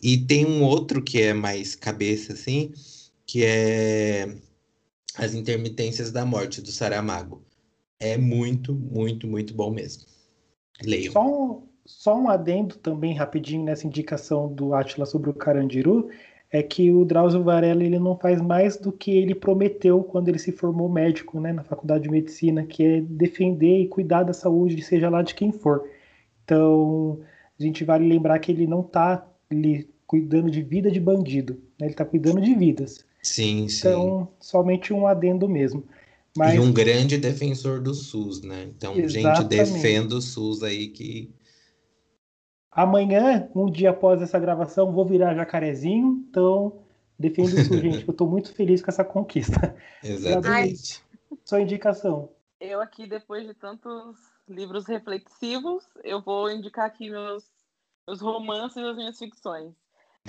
[0.00, 2.72] E tem um outro que é mais cabeça, assim,
[3.26, 4.36] que é
[5.16, 7.42] As Intermitências da Morte, do Saramago.
[7.98, 10.04] É muito, muito, muito bom mesmo.
[10.84, 11.12] Leiam.
[11.12, 16.10] Só só um adendo também rapidinho nessa indicação do Atila sobre o Carandiru
[16.50, 20.38] é que o Drauzio Varela ele não faz mais do que ele prometeu quando ele
[20.38, 24.80] se formou médico né, na faculdade de medicina, que é defender e cuidar da saúde,
[24.82, 25.88] seja lá de quem for.
[26.44, 27.20] Então,
[27.58, 29.26] a gente vale lembrar que ele não está
[30.06, 33.04] cuidando de vida de bandido, né, ele está cuidando de vidas.
[33.22, 33.88] Sim, sim.
[33.88, 35.82] Então, somente um adendo mesmo.
[36.36, 36.54] Mas...
[36.54, 38.68] E um grande defensor do SUS, né?
[38.76, 39.38] Então, Exatamente.
[39.38, 41.30] gente, defenda o SUS aí que
[42.76, 46.84] Amanhã, um dia após essa gravação, vou virar jacarezinho, então
[47.18, 48.06] defendo isso, gente.
[48.06, 49.74] Eu estou muito feliz com essa conquista.
[50.04, 51.02] Exatamente.
[51.42, 52.28] Sua indicação.
[52.60, 57.44] Eu aqui, depois de tantos livros reflexivos, eu vou indicar aqui meus,
[58.06, 59.72] meus romances e as minhas ficções.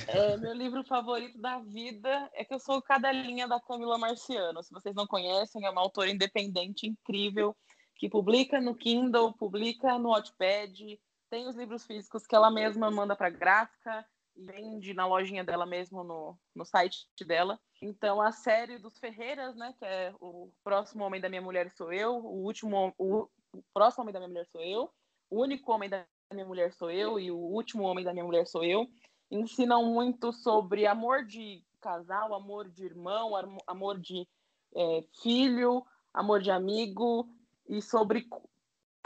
[0.07, 4.63] É, meu livro favorito da vida é que eu sou cadelinha da Camila Marciano.
[4.63, 7.53] Se vocês não conhecem, é uma autora independente incrível
[7.97, 10.97] que publica no Kindle, publica no Wattpad,
[11.29, 14.05] tem os livros físicos que ela mesma manda para gráfica
[14.35, 17.59] e vende na lojinha dela mesmo no, no site dela.
[17.81, 21.91] Então a série dos Ferreiras, né, que é o próximo homem da minha mulher sou
[21.91, 24.91] eu, o último o, o próximo homem da minha mulher sou eu,
[25.29, 28.45] o único homem da minha mulher sou eu e o último homem da minha mulher
[28.47, 28.87] sou eu,
[29.29, 33.31] ensinam muito sobre amor de casal, amor de irmão,
[33.65, 34.27] amor de
[34.75, 37.29] é, filho, amor de amigo
[37.67, 38.27] e sobre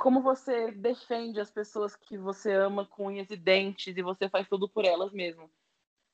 [0.02, 4.50] como você defende as pessoas que você ama com unhas e dentes e você faz
[4.50, 5.48] tudo por elas mesmo.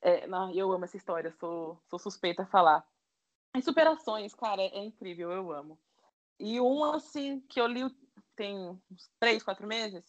[0.01, 2.85] É, não, eu amo essa história, sou, sou suspeita a falar.
[3.55, 5.79] Em superações, cara, é, é incrível, eu amo.
[6.37, 7.89] E um, assim, que eu li
[8.35, 8.57] tem
[8.91, 10.03] uns três, quatro meses,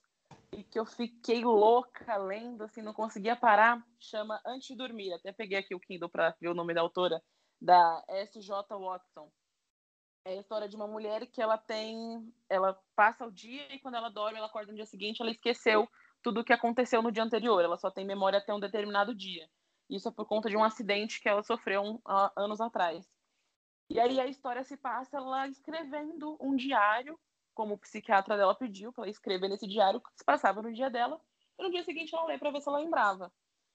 [0.51, 5.13] e que eu fiquei louca lendo, assim, não conseguia parar, chama Antes de Dormir.
[5.13, 7.23] Até peguei aqui o Kindle para ver o nome da autora,
[7.61, 8.77] da S.J.
[8.77, 9.31] Watson
[10.29, 13.95] é a história de uma mulher que ela tem, ela passa o dia e quando
[13.95, 15.89] ela dorme, ela acorda no dia seguinte, ela esqueceu
[16.23, 17.65] tudo o que aconteceu no dia anterior.
[17.65, 19.49] Ela só tem memória até um determinado dia.
[19.89, 23.11] Isso é por conta de um acidente que ela sofreu um, uh, anos atrás.
[23.89, 27.19] E aí a história se passa ela escrevendo um diário,
[27.55, 30.73] como o psiquiatra dela pediu para ela escrever nesse diário o que se passava no
[30.73, 31.19] dia dela.
[31.59, 33.33] E no dia seguinte ela lê para ver se ela lembrava.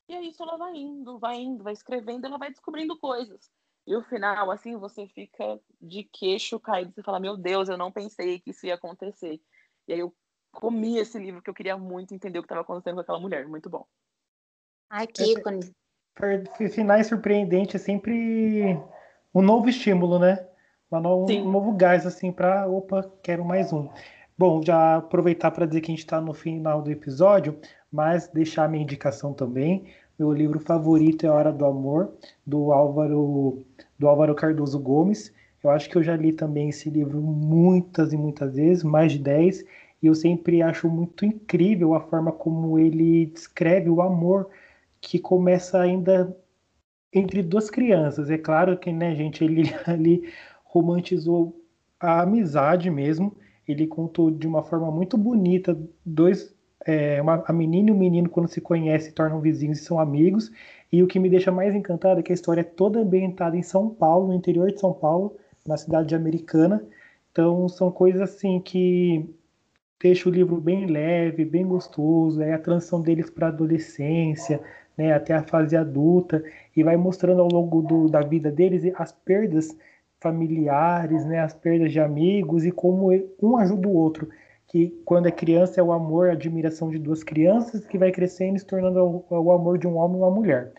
[0.08, 3.51] E aí isso ela vai indo, vai indo, vai escrevendo, ela vai descobrindo coisas.
[3.86, 7.92] E o final, assim, você fica de queixo caído, você fala, meu Deus, eu não
[7.92, 9.42] pensei que isso ia acontecer.
[9.88, 10.14] E aí eu
[10.52, 13.48] comi esse livro que eu queria muito entender o que estava acontecendo com aquela mulher.
[13.48, 13.86] Muito bom.
[14.90, 15.60] Ai, que ícone.
[16.72, 18.80] Finais surpreendentes é sempre
[19.34, 20.48] um novo estímulo, né?
[20.92, 23.90] Um, um novo gás, assim, para opa, quero mais um.
[24.38, 27.60] Bom, já aproveitar para dizer que a gente está no final do episódio,
[27.92, 29.92] mas deixar minha indicação também.
[30.24, 32.14] Meu livro favorito é Hora do Amor,
[32.48, 33.62] do Álvaro,
[34.00, 35.34] do Álvaro Cardoso Gomes.
[35.62, 39.20] Eu acho que eu já li também esse livro muitas e muitas vezes, mais de
[39.20, 39.66] 10,
[40.02, 44.48] e eu sempre acho muito incrível a forma como ele descreve o amor
[45.02, 46.34] que começa ainda
[47.12, 48.30] entre duas crianças.
[48.30, 50.32] É claro que, né, gente, ele ali
[50.64, 51.54] romantizou
[52.00, 53.36] a amizade mesmo.
[53.68, 56.56] Ele contou de uma forma muito bonita dois
[56.86, 60.52] é, uma, a menina e o menino, quando se conhecem, tornam vizinhos e são amigos.
[60.92, 63.64] E o que me deixa mais encantado é que a história é toda ambientada em
[63.64, 66.84] São Paulo, no interior de São Paulo, na cidade americana.
[67.32, 69.28] Então, são coisas assim que
[70.02, 72.42] deixam o livro bem leve, bem gostoso.
[72.42, 74.62] É a transição deles para a adolescência,
[74.98, 76.44] né, até a fase adulta,
[76.76, 79.76] e vai mostrando ao longo do, da vida deles as perdas
[80.20, 83.10] familiares, né, as perdas de amigos e como
[83.42, 84.28] um ajuda o outro
[84.74, 88.56] que quando é criança é o amor, a admiração de duas crianças, que vai crescendo
[88.56, 90.74] e se tornando o, amor de um homem e uma mulher.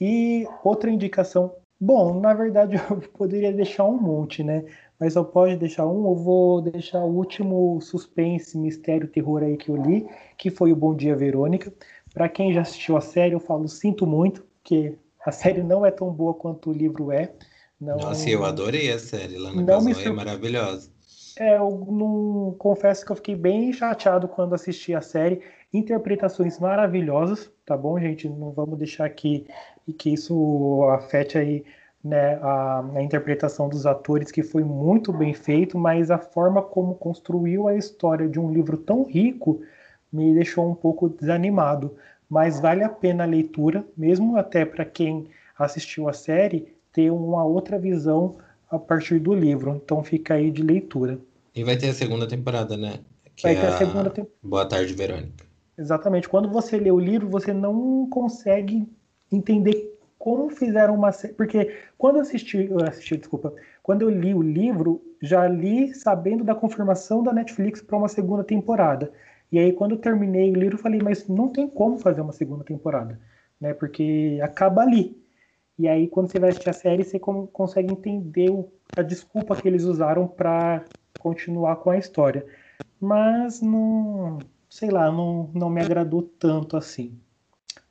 [0.00, 4.64] E outra indicação, bom, na verdade eu poderia deixar um monte, né?
[4.96, 9.70] Mas só pode deixar um, eu vou deixar o último suspense, mistério, terror aí que
[9.70, 10.06] eu li,
[10.38, 11.72] que foi o Bom Dia Verônica.
[12.14, 14.94] Para quem já assistiu a série, eu falo sinto muito, porque
[15.26, 17.32] a série não é tão boa quanto o livro é.
[17.80, 17.96] Não...
[17.96, 20.92] Nossa, eu adorei a série lá na Casão, é maravilhosa.
[21.38, 25.40] É, eu não confesso que eu fiquei bem chateado quando assisti a série.
[25.72, 28.28] Interpretações maravilhosas, tá bom, gente?
[28.28, 29.46] Não vamos deixar que,
[29.98, 31.64] que isso afete aí
[32.04, 36.94] né, a, a, interpretação dos atores, que foi muito bem feito, mas a forma como
[36.96, 39.62] construiu a história de um livro tão rico
[40.12, 41.96] me deixou um pouco desanimado.
[42.28, 45.28] Mas vale a pena a leitura, mesmo até para quem
[45.58, 48.36] assistiu a série, ter uma outra visão
[48.72, 49.80] a partir do livro.
[49.84, 51.20] Então fica aí de leitura.
[51.54, 53.00] E vai ter a segunda temporada, né?
[53.36, 54.38] Que vai é ter a segunda temporada.
[54.42, 55.44] Boa tarde, Verônica.
[55.78, 56.28] Exatamente.
[56.28, 58.88] Quando você lê o livro, você não consegue
[59.30, 61.34] entender como fizeram uma série.
[61.34, 63.52] Porque quando eu assisti, eu assisti, desculpa,
[63.82, 68.42] quando eu li o livro, já li sabendo da confirmação da Netflix para uma segunda
[68.42, 69.12] temporada.
[69.50, 72.32] E aí, quando eu terminei o livro, eu falei, mas não tem como fazer uma
[72.32, 73.20] segunda temporada,
[73.60, 73.74] né?
[73.74, 75.21] Porque acaba ali.
[75.82, 78.50] E aí, quando você vai assistir a série, você consegue entender
[78.96, 80.84] a desculpa que eles usaram para
[81.18, 82.46] continuar com a história.
[83.00, 84.38] Mas não,
[84.70, 87.18] sei lá, não, não me agradou tanto assim.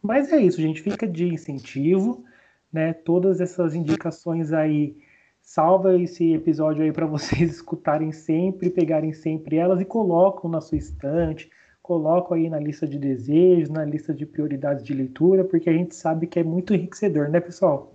[0.02, 0.82] Mas é isso, gente.
[0.82, 2.24] Fica de incentivo,
[2.72, 2.94] né?
[2.94, 4.96] Todas essas indicações aí,
[5.42, 10.78] salva esse episódio aí para vocês escutarem sempre, pegarem sempre elas e colocam na sua
[10.78, 11.52] estante,
[11.92, 15.94] colocam aí na lista de desejos, na lista de prioridades de leitura, porque a gente
[15.94, 17.94] sabe que é muito enriquecedor, né, pessoal?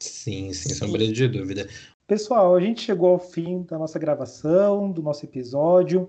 [0.00, 1.68] Sim, sem sombra de dúvida.
[2.06, 6.08] Pessoal, a gente chegou ao fim da nossa gravação, do nosso episódio.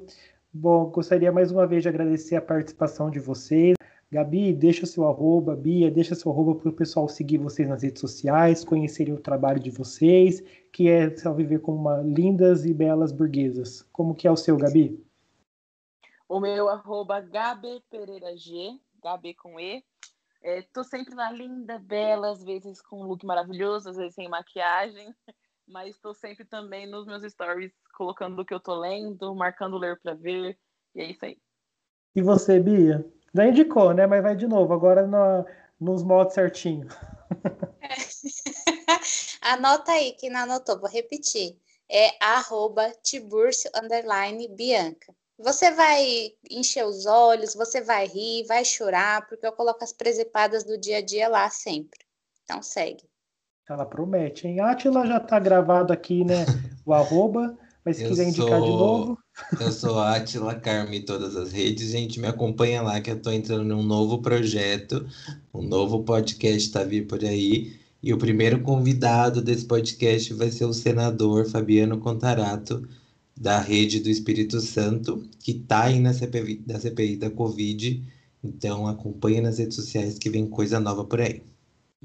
[0.53, 3.76] Bom, gostaria mais uma vez de agradecer a participação de vocês.
[4.09, 7.99] Gabi, deixa seu arroba, Bia, deixa seu arroba para o pessoal seguir vocês nas redes
[7.99, 10.41] sociais, conhecerem o trabalho de vocês,
[10.72, 13.86] que é só viver como uma lindas e belas burguesas.
[13.91, 15.09] Como que é o seu, Gabi?
[16.30, 19.84] O meu arroba Gabi Pereira G, Gabi com E.
[20.44, 24.30] É, tô sempre na linda, bela, às vezes com um look maravilhoso, às vezes sem
[24.30, 25.12] maquiagem,
[25.68, 30.00] mas estou sempre também nos meus stories colocando o que eu tô lendo, marcando ler
[30.00, 30.56] para ver,
[30.94, 31.36] e é isso aí.
[32.16, 33.04] E você, Bia?
[33.34, 34.06] Já indicou, né?
[34.06, 35.46] Mas vai de novo, agora no,
[35.80, 36.88] nos modos certinho.
[37.82, 37.90] É.
[39.52, 41.60] Anota aí, quem não anotou, vou repetir.
[41.90, 45.12] É arroba tiburcio, underline, Bianca.
[45.42, 50.66] Você vai encher os olhos, você vai rir, vai chorar, porque eu coloco as presepadas
[50.66, 52.00] do dia a dia lá sempre.
[52.44, 53.06] Então segue.
[53.70, 54.60] Ela promete, hein?
[54.60, 56.46] Atila já tá gravado aqui, né?
[56.86, 59.18] O arroba, mas se eu quiser indicar de novo.
[59.62, 62.20] Eu sou Atila Carme em todas as redes, gente.
[62.20, 65.08] Me acompanha lá que eu tô entrando num novo projeto,
[65.54, 67.80] um novo podcast tá vindo por aí.
[68.02, 72.86] E o primeiro convidado desse podcast vai ser o senador Fabiano Contarato
[73.40, 78.04] da rede do Espírito Santo, que está aí na CPI, da CPI da Covid.
[78.44, 81.42] Então acompanha nas redes sociais que vem coisa nova por aí.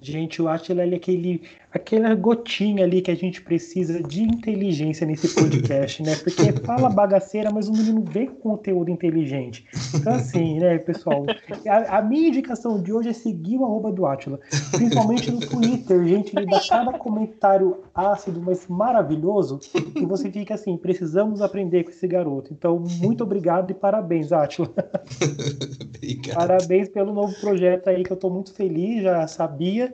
[0.00, 1.42] Gente, o Atila é aquele,
[1.74, 6.14] aquela gotinha ali que a gente precisa de inteligência nesse podcast, né?
[6.14, 9.66] Porque fala bagaceira, mas o menino vem com conteúdo inteligente.
[9.92, 11.26] Então, assim, né, pessoal?
[11.68, 14.38] A, a minha indicação de hoje é seguir o arroba do Atila,
[14.70, 16.36] principalmente no Twitter, gente.
[16.36, 19.58] Ele dá cada comentário ácido, mas maravilhoso,
[19.96, 22.52] e você fica assim: precisamos aprender com esse garoto.
[22.52, 24.72] Então, muito obrigado e parabéns, Atila.
[26.34, 29.92] Parabéns pelo novo projeto aí, que eu estou muito feliz, já sabia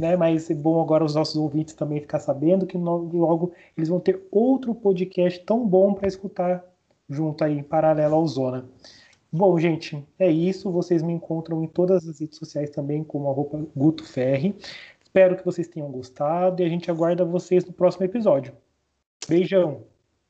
[0.00, 0.16] né?
[0.16, 4.00] Mas é bom agora os nossos ouvintes também ficar sabendo que logo, logo eles vão
[4.00, 6.64] ter outro podcast tão bom para escutar
[7.08, 8.68] junto aí, em paralelo ao Zona.
[9.30, 10.72] Bom, gente, é isso.
[10.72, 14.56] Vocês me encontram em todas as redes sociais também, como arroba Guto Ferri.
[15.02, 18.52] Espero que vocês tenham gostado e a gente aguarda vocês no próximo episódio.
[19.28, 19.82] Beijão.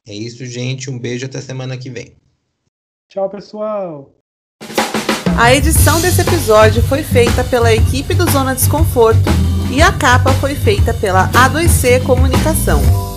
[0.07, 0.91] É isso, gente.
[0.91, 2.13] Um beijo até semana que vem.
[3.09, 4.11] Tchau, pessoal.
[5.39, 10.55] A edição desse episódio foi feita pela equipe do Zona Desconforto e a capa foi
[10.55, 13.10] feita pela A2C Comunicação.